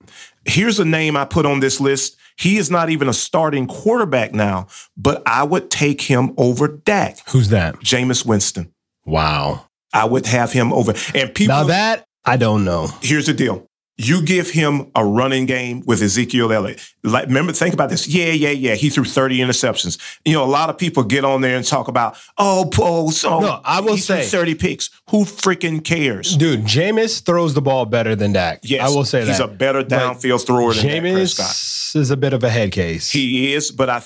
Here's 0.47 0.81
a 0.81 0.85
name 0.85 1.17
I 1.17 1.25
put 1.27 1.45
on 1.47 1.61
this 1.61 1.79
list. 1.81 2.17
He 2.37 2.57
is 2.57 2.71
not 2.71 2.89
even 2.91 3.09
a 3.09 3.13
starting 3.13 3.67
quarterback 3.67 4.33
now, 4.35 4.67
but 4.97 5.23
I 5.27 5.45
would 5.45 5.71
take 5.71 6.01
him 6.01 6.33
over 6.37 6.67
Dak. 6.69 7.19
Who's 7.31 7.51
that? 7.51 7.77
Jameis 7.77 8.25
Winston. 8.27 8.73
Wow. 9.05 9.67
I 9.93 10.07
would 10.07 10.27
have 10.27 10.51
him 10.53 10.73
over. 10.73 10.95
And 11.15 11.33
people, 11.35 11.55
Now 11.55 11.65
that 11.65 12.07
I 12.25 12.37
don't 12.39 12.65
know. 12.65 12.89
here's 13.03 13.27
the 13.27 13.35
deal. 13.35 13.69
You 13.97 14.23
give 14.23 14.51
him 14.51 14.91
a 14.97 15.05
running 15.07 15.47
game 15.47 15.85
with 15.87 16.03
Ezekiel 16.03 16.53
Elliott. 16.53 16.83
Like, 17.05 17.27
remember, 17.27 17.53
think 17.53 17.75
about 17.75 17.91
this. 17.91 18.09
Yeah, 18.09 18.31
yeah, 18.33 18.51
yeah. 18.51 18.75
He 18.75 18.91
threw 18.91 19.05
30 19.05 19.39
interceptions. 19.39 20.01
You 20.25 20.33
know, 20.33 20.43
a 20.43 20.47
lot 20.47 20.69
of 20.69 20.77
people 20.77 21.05
get 21.05 21.25
on 21.25 21.43
there 21.43 21.57
and 21.57 21.65
talk 21.65 21.87
about, 21.87 22.17
oh, 22.37 22.69
Paul, 22.73 23.13
so 23.13 23.39
No, 23.39 23.61
I 23.65 23.81
will 23.81 23.95
he 23.95 24.01
threw 24.01 24.17
say- 24.23 24.25
30 24.27 24.55
picks. 24.57 24.91
Who 25.11 25.25
freaking 25.25 25.85
cares? 25.85 26.37
Dude, 26.37 26.63
Jameis 26.65 27.25
throws 27.25 27.55
the 27.55 27.63
ball 27.63 27.87
better 27.87 28.17
than 28.17 28.33
Dak. 28.33 28.61
Yes, 28.65 28.83
I 28.91 28.93
will 28.93 29.05
say 29.05 29.25
he's 29.25 29.39
that. 29.39 29.45
a 29.45 29.53
better 29.53 29.85
downfield 29.85 30.45
thrower 30.45 30.73
than 30.75 30.87
Dak 30.87 31.03
Prescott. 31.03 32.01
Is 32.01 32.11
a 32.11 32.17
bit 32.17 32.33
of 32.33 32.43
a 32.43 32.51
head 32.51 32.73
case. 32.73 33.13
He 33.13 33.53
is, 33.55 33.71
but 33.71 33.89
I, 33.89 34.03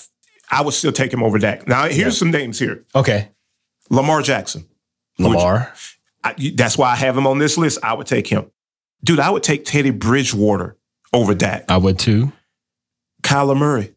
I 0.51 0.61
would 0.61 0.75
still 0.75 0.93
take 0.93 1.11
him 1.11 1.23
over 1.23 1.39
Dak. 1.39 1.67
Now, 1.67 1.89
here's 1.89 2.19
some 2.19 2.31
names 2.31 2.59
here: 2.59 2.85
okay. 2.95 3.31
Lamar 3.89 4.21
Jackson. 4.21 4.67
Lamar. 5.19 5.73
I, 6.23 6.35
that's 6.57 6.77
why 6.77 6.91
I 6.93 6.97
have 6.97 7.17
him 7.17 7.27
on 7.27 7.39
this 7.39 7.57
list. 7.57 7.79
I 7.83 7.95
would 7.95 8.07
take 8.07 8.27
him, 8.27 8.51
dude. 9.05 9.21
I 9.21 9.31
would 9.31 9.43
take 9.43 9.65
Teddy 9.65 9.91
Bridgewater 9.91 10.77
over 11.13 11.35
Dak. 11.35 11.65
I 11.69 11.77
would 11.77 11.99
too. 11.99 12.33
Kyler 13.23 13.57
Murray. 13.57 13.95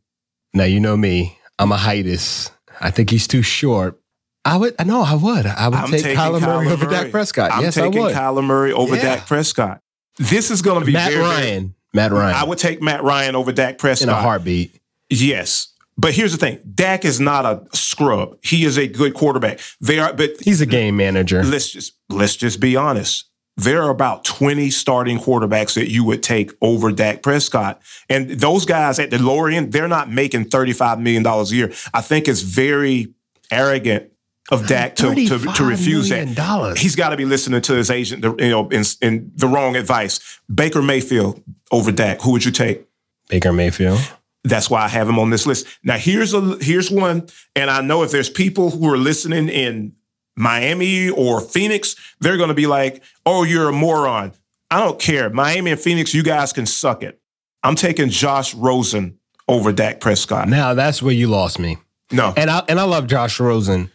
Now 0.54 0.64
you 0.66 0.80
know 0.80 0.98
me. 0.98 1.38
I'm 1.60 1.72
a 1.72 1.78
heightus. 1.78 2.52
I 2.80 2.92
think 2.92 3.10
he's 3.10 3.28
too 3.28 3.42
short. 3.44 4.00
I 4.44 4.58
would 4.58 4.74
no, 4.86 5.04
I 5.04 5.14
would. 5.14 5.46
I 5.46 5.68
would 5.70 5.78
I'm 5.78 5.92
take 5.92 6.02
taking 6.04 6.18
Kyler 6.18 6.42
Murray 6.42 6.66
Kyler 6.68 6.72
over 6.72 6.86
Murray. 6.86 6.96
Dak 6.96 7.12
Prescott. 7.12 7.52
I'm 7.54 7.62
yes, 7.64 7.78
I 7.78 7.82
taking 7.86 8.02
would. 8.02 8.16
Kyler 8.16 8.44
Murray 8.44 8.74
over 8.74 8.96
Yeah. 8.96 9.02
Dak 9.18 9.28
Prescott. 9.28 9.82
This 10.18 10.50
is 10.52 10.62
going 10.62 10.80
to 10.80 10.86
be 10.86 10.94
Matt 10.94 11.12
very, 11.12 11.24
very- 11.24 11.36
Ryan. 11.36 11.76
Matt 11.94 12.12
Ryan. 12.12 12.36
I 12.36 12.44
would 12.46 12.58
take 12.58 12.82
Matt 12.82 13.04
Ryan 13.04 13.36
over 13.36 13.52
Dak 13.52 13.78
Prescott. 13.78 14.08
in 14.08 14.14
a 14.14 14.20
heartbeat. 14.20 14.80
Yes. 15.10 15.68
But 15.98 16.14
here's 16.14 16.32
the 16.32 16.38
thing: 16.38 16.60
Dak 16.74 17.06
is 17.06 17.20
not 17.20 17.46
a 17.46 17.64
scrub. 17.78 18.38
He 18.42 18.64
is 18.66 18.78
a 18.78 18.88
good 18.88 19.14
quarterback. 19.14 19.60
They 19.82 20.00
are, 20.00 20.14
but 20.14 20.32
He's 20.42 20.62
a 20.62 20.66
game 20.66 20.98
manager. 20.98 21.44
let's 21.44 21.70
just 21.70 21.94
let's 22.10 22.36
just 22.36 22.60
be 22.60 22.76
honest. 22.76 23.26
There 23.58 23.84
are 23.84 23.90
about 23.90 24.24
20 24.24 24.70
starting 24.70 25.20
quarterbacks 25.20 25.76
that 25.76 25.90
you 25.90 26.04
would 26.06 26.24
take 26.24 26.52
over 26.62 26.92
Dak 26.92 27.22
Prescott. 27.22 27.82
And 28.10 28.30
those 28.30 28.66
guys 28.66 28.98
at 28.98 29.12
the 29.12 29.22
lower 29.22 29.50
end, 29.50 29.72
they're 29.74 29.88
not 29.88 30.10
making 30.10 30.46
$35 30.46 31.00
million 31.02 31.26
a 31.26 31.44
year. 31.46 31.72
I 31.94 32.02
think 32.02 32.28
it's 32.28 32.42
very 32.42 33.14
arrogant 33.52 34.12
of 34.50 34.64
uh, 34.64 34.68
Dak 34.68 34.96
to, 34.98 35.14
to, 35.14 35.40
to 35.54 35.64
refuse 35.64 36.10
that. 36.10 36.36
dollars. 36.36 36.80
He's 36.80 36.96
got 36.96 37.10
to 37.10 37.18
be 37.18 37.26
listening 37.26 37.62
to 37.62 37.74
his 37.74 37.92
agent, 37.92 38.24
you 38.24 38.50
know, 38.50 38.68
in, 38.70 38.84
in 39.02 39.32
the 39.36 39.48
wrong 39.48 39.76
advice. 39.76 40.40
Baker 40.54 40.82
Mayfield 40.82 41.44
over 41.72 41.92
Dak. 41.92 42.22
Who 42.22 42.32
would 42.32 42.46
you 42.46 42.52
take? 42.52 42.86
Baker 43.30 43.54
Mayfield. 43.54 44.00
That's 44.44 44.70
why 44.70 44.84
I 44.84 44.88
have 44.88 45.08
him 45.08 45.20
on 45.20 45.30
this 45.30 45.46
list. 45.46 45.68
Now 45.84 45.98
here's 45.98 46.34
a 46.34 46.58
here's 46.60 46.90
one, 46.90 47.28
and 47.56 47.70
I 47.70 47.82
know 47.82 48.02
if 48.02 48.10
there's 48.12 48.30
people 48.30 48.72
who 48.72 48.92
are 48.92 48.98
listening 48.98 49.50
in 49.50 49.94
Miami 50.36 51.10
or 51.10 51.42
Phoenix, 51.42 51.96
they're 52.20 52.38
going 52.38 52.50
to 52.50 52.56
be 52.56 52.68
like, 52.68 53.04
"Oh, 53.26 53.44
you're 53.44 53.70
a 53.70 53.74
moron." 53.74 54.34
I 54.70 54.80
don't 54.80 55.00
care. 55.00 55.30
Miami 55.30 55.72
and 55.72 55.80
Phoenix, 55.80 56.14
you 56.14 56.24
guys 56.24 56.54
can 56.54 56.66
suck 56.66 57.04
it. 57.04 57.20
I'm 57.62 57.76
taking 57.76 58.10
Josh 58.10 58.56
Rosen 58.56 59.18
over 59.48 59.74
Dak 59.74 60.00
Prescott. 60.00 60.48
Now 60.48 60.74
that's 60.74 61.02
where 61.02 61.14
you 61.14 61.28
lost 61.28 61.60
me. 61.60 61.78
No, 62.12 62.34
And 62.36 62.50
I 62.50 62.64
and 62.68 62.80
I 62.80 62.84
love 62.84 63.08
Josh 63.08 63.40
Rosen, 63.40 63.90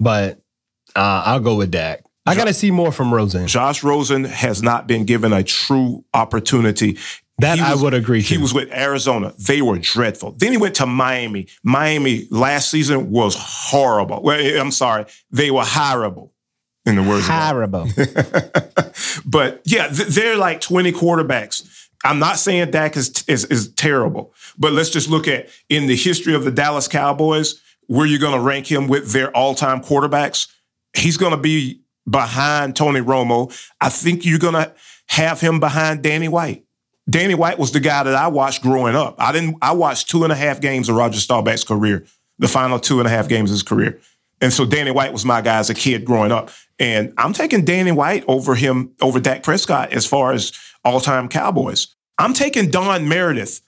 but 0.00 0.40
uh, 0.96 1.22
I'll 1.26 1.40
go 1.40 1.56
with 1.56 1.70
Dak. 1.70 2.04
I 2.26 2.34
got 2.34 2.46
to 2.46 2.52
see 2.54 2.70
more 2.70 2.92
from 2.92 3.12
Rosen. 3.12 3.46
Josh 3.46 3.82
Rosen 3.82 4.24
has 4.24 4.62
not 4.62 4.86
been 4.86 5.06
given 5.06 5.32
a 5.32 5.42
true 5.42 6.04
opportunity. 6.12 6.98
That 7.38 7.58
He 7.58 7.64
I 7.64 7.74
would 7.74 7.94
agree 7.94 8.22
to. 8.22 8.28
He 8.28 8.38
was 8.38 8.52
with 8.52 8.70
Arizona. 8.72 9.32
They 9.38 9.62
were 9.62 9.78
dreadful. 9.78 10.32
Then 10.32 10.52
he 10.52 10.58
went 10.58 10.74
to 10.76 10.86
Miami. 10.86 11.46
Miami 11.62 12.26
last 12.30 12.70
season 12.70 13.10
was 13.10 13.36
horrible. 13.38 14.22
Well, 14.22 14.40
eh, 14.40 14.60
I'm 14.60 14.72
sorry, 14.72 15.06
they 15.30 15.50
were 15.50 15.64
horrible. 15.64 16.32
In 16.84 16.96
the 16.96 17.02
words 17.02 17.28
of 17.28 17.34
horrible. 17.34 17.86
but 19.26 19.60
yeah, 19.64 19.88
they're 19.90 20.38
like 20.38 20.60
20 20.60 20.90
quarterbacks. 20.92 21.88
I'm 22.04 22.18
not 22.18 22.38
saying 22.38 22.70
Dak 22.70 22.96
is, 22.96 23.24
is 23.28 23.44
is 23.46 23.72
terrible, 23.72 24.32
but 24.56 24.72
let's 24.72 24.90
just 24.90 25.08
look 25.08 25.28
at 25.28 25.48
in 25.68 25.86
the 25.86 25.96
history 25.96 26.34
of 26.34 26.44
the 26.44 26.50
Dallas 26.50 26.88
Cowboys, 26.88 27.60
where 27.86 28.06
you're 28.06 28.20
going 28.20 28.34
to 28.34 28.40
rank 28.40 28.70
him 28.70 28.88
with 28.88 29.12
their 29.12 29.36
all-time 29.36 29.82
quarterbacks. 29.82 30.48
He's 30.96 31.16
going 31.16 31.32
to 31.32 31.38
be 31.38 31.82
behind 32.08 32.76
Tony 32.76 33.00
Romo. 33.00 33.52
I 33.80 33.90
think 33.90 34.24
you're 34.24 34.38
going 34.38 34.54
to 34.54 34.72
have 35.08 35.40
him 35.40 35.60
behind 35.60 36.02
Danny 36.02 36.28
White. 36.28 36.64
Danny 37.08 37.34
White 37.34 37.58
was 37.58 37.72
the 37.72 37.80
guy 37.80 38.02
that 38.02 38.14
I 38.14 38.28
watched 38.28 38.62
growing 38.62 38.94
up. 38.94 39.16
I 39.18 39.32
didn't. 39.32 39.56
I 39.62 39.72
watched 39.72 40.10
two 40.10 40.24
and 40.24 40.32
a 40.32 40.36
half 40.36 40.60
games 40.60 40.88
of 40.88 40.96
Roger 40.96 41.18
Staubach's 41.18 41.64
career, 41.64 42.04
the 42.38 42.48
final 42.48 42.78
two 42.78 42.98
and 42.98 43.06
a 43.06 43.10
half 43.10 43.28
games 43.28 43.50
of 43.50 43.54
his 43.54 43.62
career, 43.62 44.00
and 44.40 44.52
so 44.52 44.64
Danny 44.64 44.90
White 44.90 45.12
was 45.12 45.24
my 45.24 45.40
guy 45.40 45.58
as 45.58 45.70
a 45.70 45.74
kid 45.74 46.04
growing 46.04 46.32
up. 46.32 46.50
And 46.78 47.12
I'm 47.16 47.32
taking 47.32 47.64
Danny 47.64 47.92
White 47.92 48.24
over 48.28 48.54
him 48.54 48.92
over 49.00 49.18
Dak 49.18 49.42
Prescott 49.42 49.92
as 49.92 50.06
far 50.06 50.32
as 50.32 50.52
all-time 50.84 51.28
Cowboys. 51.28 51.88
I'm 52.18 52.34
taking 52.34 52.70
Don 52.70 53.08
Meredith 53.08 53.60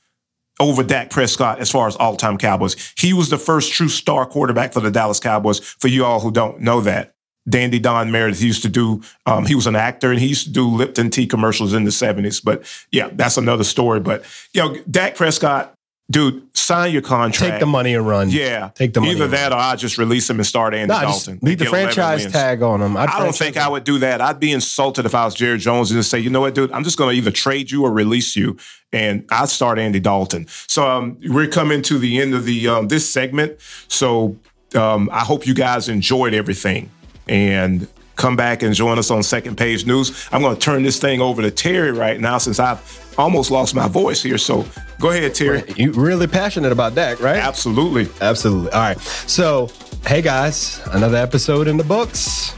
over 0.60 0.82
Dak 0.82 1.10
Prescott 1.10 1.58
as 1.58 1.70
far 1.70 1.88
as 1.88 1.96
all-time 1.96 2.38
Cowboys. 2.38 2.92
He 2.96 3.12
was 3.12 3.30
the 3.30 3.38
first 3.38 3.72
true 3.72 3.88
star 3.88 4.26
quarterback 4.26 4.72
for 4.72 4.80
the 4.80 4.90
Dallas 4.90 5.18
Cowboys. 5.18 5.58
For 5.58 5.88
you 5.88 6.04
all 6.04 6.20
who 6.20 6.30
don't 6.30 6.60
know 6.60 6.80
that, 6.82 7.14
Dandy 7.48 7.78
Don 7.78 8.10
Meredith 8.10 8.42
used 8.42 8.62
to 8.62 8.68
do. 8.68 9.02
Um, 9.26 9.46
he 9.46 9.54
was 9.54 9.66
an 9.66 9.76
actor 9.76 10.10
and 10.10 10.20
he 10.20 10.26
used 10.26 10.44
to 10.46 10.52
do 10.52 10.68
Lipton 10.68 11.10
tea 11.10 11.26
commercials 11.26 11.72
in 11.72 11.84
the 11.84 11.90
'70s. 11.90 12.42
But 12.42 12.64
yeah, 12.92 13.08
that's 13.12 13.36
another 13.36 13.64
story. 13.64 14.00
But 14.00 14.24
you 14.52 14.62
know, 14.62 14.76
Dak 14.90 15.16
Prescott, 15.16 15.74
dude, 16.10 16.46
sign 16.56 16.92
your 16.92 17.02
contract. 17.02 17.52
Take 17.52 17.60
the 17.60 17.66
money 17.66 17.94
and 17.94 18.06
run. 18.06 18.28
Yeah, 18.30 18.70
Take 18.74 18.92
the 18.92 19.00
money 19.00 19.12
Either 19.12 19.28
that 19.28 19.52
or 19.52 19.58
I 19.58 19.76
just 19.76 19.96
release 19.96 20.28
him 20.28 20.38
and 20.38 20.46
start 20.46 20.74
Andy 20.74 20.92
Dalton. 20.92 21.38
leave 21.42 21.58
the 21.58 21.64
franchise 21.66 22.30
tag 22.30 22.62
on 22.62 22.82
him. 22.82 22.96
I'd 22.96 23.08
I 23.08 23.18
don't 23.18 23.34
think 23.34 23.56
I 23.56 23.68
would 23.68 23.84
do 23.84 23.98
that. 24.00 24.20
I'd 24.20 24.38
be 24.38 24.52
insulted 24.52 25.06
if 25.06 25.14
I 25.14 25.24
was 25.24 25.34
Jerry 25.34 25.58
Jones 25.58 25.90
and 25.90 25.98
just 25.98 26.10
say, 26.10 26.18
you 26.18 26.30
know 26.30 26.40
what, 26.42 26.54
dude, 26.54 26.72
I'm 26.72 26.84
just 26.84 26.98
going 26.98 27.14
to 27.14 27.16
either 27.16 27.30
trade 27.30 27.70
you 27.70 27.84
or 27.84 27.92
release 27.92 28.36
you, 28.36 28.58
and 28.92 29.24
I'd 29.30 29.48
start 29.48 29.78
Andy 29.78 30.00
Dalton. 30.00 30.46
So 30.66 30.88
um, 30.88 31.18
we're 31.24 31.48
coming 31.48 31.80
to 31.82 31.98
the 31.98 32.20
end 32.20 32.34
of 32.34 32.44
the 32.44 32.68
um, 32.68 32.88
this 32.88 33.10
segment. 33.10 33.60
So 33.88 34.36
um, 34.74 35.08
I 35.10 35.20
hope 35.20 35.46
you 35.46 35.54
guys 35.54 35.88
enjoyed 35.88 36.34
everything 36.34 36.90
and 37.30 37.88
come 38.16 38.36
back 38.36 38.62
and 38.62 38.74
join 38.74 38.98
us 38.98 39.10
on 39.10 39.22
Second 39.22 39.56
Page 39.56 39.86
News. 39.86 40.28
I'm 40.30 40.42
going 40.42 40.54
to 40.54 40.60
turn 40.60 40.82
this 40.82 40.98
thing 40.98 41.20
over 41.22 41.40
to 41.40 41.50
Terry 41.50 41.92
right 41.92 42.20
now 42.20 42.36
since 42.36 42.58
I've 42.58 43.14
almost 43.18 43.50
lost 43.50 43.74
my 43.74 43.88
voice 43.88 44.22
here. 44.22 44.36
So 44.36 44.66
go 44.98 45.10
ahead, 45.10 45.34
Terry. 45.34 45.62
You 45.76 45.92
really 45.92 46.26
passionate 46.26 46.72
about 46.72 46.94
that, 46.96 47.20
right? 47.20 47.38
Absolutely. 47.38 48.08
Absolutely. 48.20 48.70
All 48.72 48.80
right. 48.80 48.98
So, 49.00 49.70
hey 50.06 50.20
guys, 50.20 50.80
another 50.92 51.16
episode 51.16 51.66
in 51.68 51.76
the 51.78 51.84
books. 51.84 52.54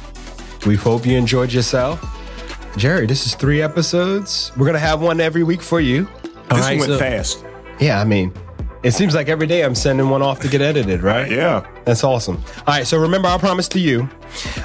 We 0.66 0.74
hope 0.76 1.06
you 1.06 1.16
enjoyed 1.16 1.52
yourself. 1.52 2.00
Jerry, 2.76 3.06
this 3.06 3.26
is 3.26 3.34
three 3.34 3.60
episodes. 3.62 4.50
We're 4.56 4.66
gonna 4.66 4.78
have 4.78 5.02
one 5.02 5.20
every 5.20 5.42
week 5.42 5.60
for 5.60 5.80
you. 5.80 6.08
All 6.50 6.56
This 6.56 6.66
right, 6.66 6.78
went 6.78 6.92
so- 6.92 6.98
fast. 6.98 7.44
Yeah, 7.80 8.00
I 8.00 8.04
mean, 8.04 8.32
it 8.82 8.92
seems 8.92 9.14
like 9.14 9.28
every 9.28 9.46
day 9.46 9.62
I'm 9.62 9.74
sending 9.74 10.08
one 10.08 10.22
off 10.22 10.40
to 10.40 10.48
get 10.48 10.60
edited, 10.60 11.02
right? 11.02 11.30
Yeah. 11.30 11.66
That's 11.84 12.02
awesome. 12.04 12.42
All 12.58 12.74
right, 12.74 12.86
so 12.86 12.98
remember 12.98 13.28
our 13.28 13.38
promise 13.38 13.68
to 13.68 13.78
you. 13.78 14.08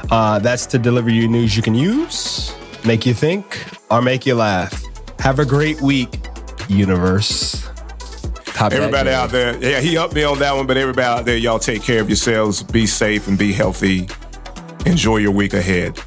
Uh, 0.09 0.39
that's 0.39 0.65
to 0.67 0.79
deliver 0.79 1.09
you 1.09 1.27
news 1.27 1.55
you 1.55 1.61
can 1.61 1.75
use, 1.75 2.55
make 2.85 3.05
you 3.05 3.13
think, 3.13 3.65
or 3.91 4.01
make 4.01 4.25
you 4.25 4.35
laugh. 4.35 4.83
Have 5.19 5.39
a 5.39 5.45
great 5.45 5.81
week, 5.81 6.09
universe. 6.67 7.69
Top 8.45 8.71
Everybody 8.71 9.11
out 9.11 9.29
there, 9.29 9.55
yeah, 9.63 9.81
he 9.81 9.97
upped 9.97 10.15
me 10.15 10.23
on 10.23 10.39
that 10.39 10.55
one, 10.55 10.65
but 10.65 10.77
everybody 10.77 11.05
out 11.05 11.25
there, 11.25 11.37
y'all 11.37 11.59
take 11.59 11.83
care 11.83 12.01
of 12.01 12.09
yourselves, 12.09 12.63
be 12.63 12.87
safe 12.87 13.27
and 13.27 13.37
be 13.37 13.53
healthy. 13.53 14.09
Enjoy 14.87 15.17
your 15.17 15.31
week 15.31 15.53
ahead. 15.53 15.99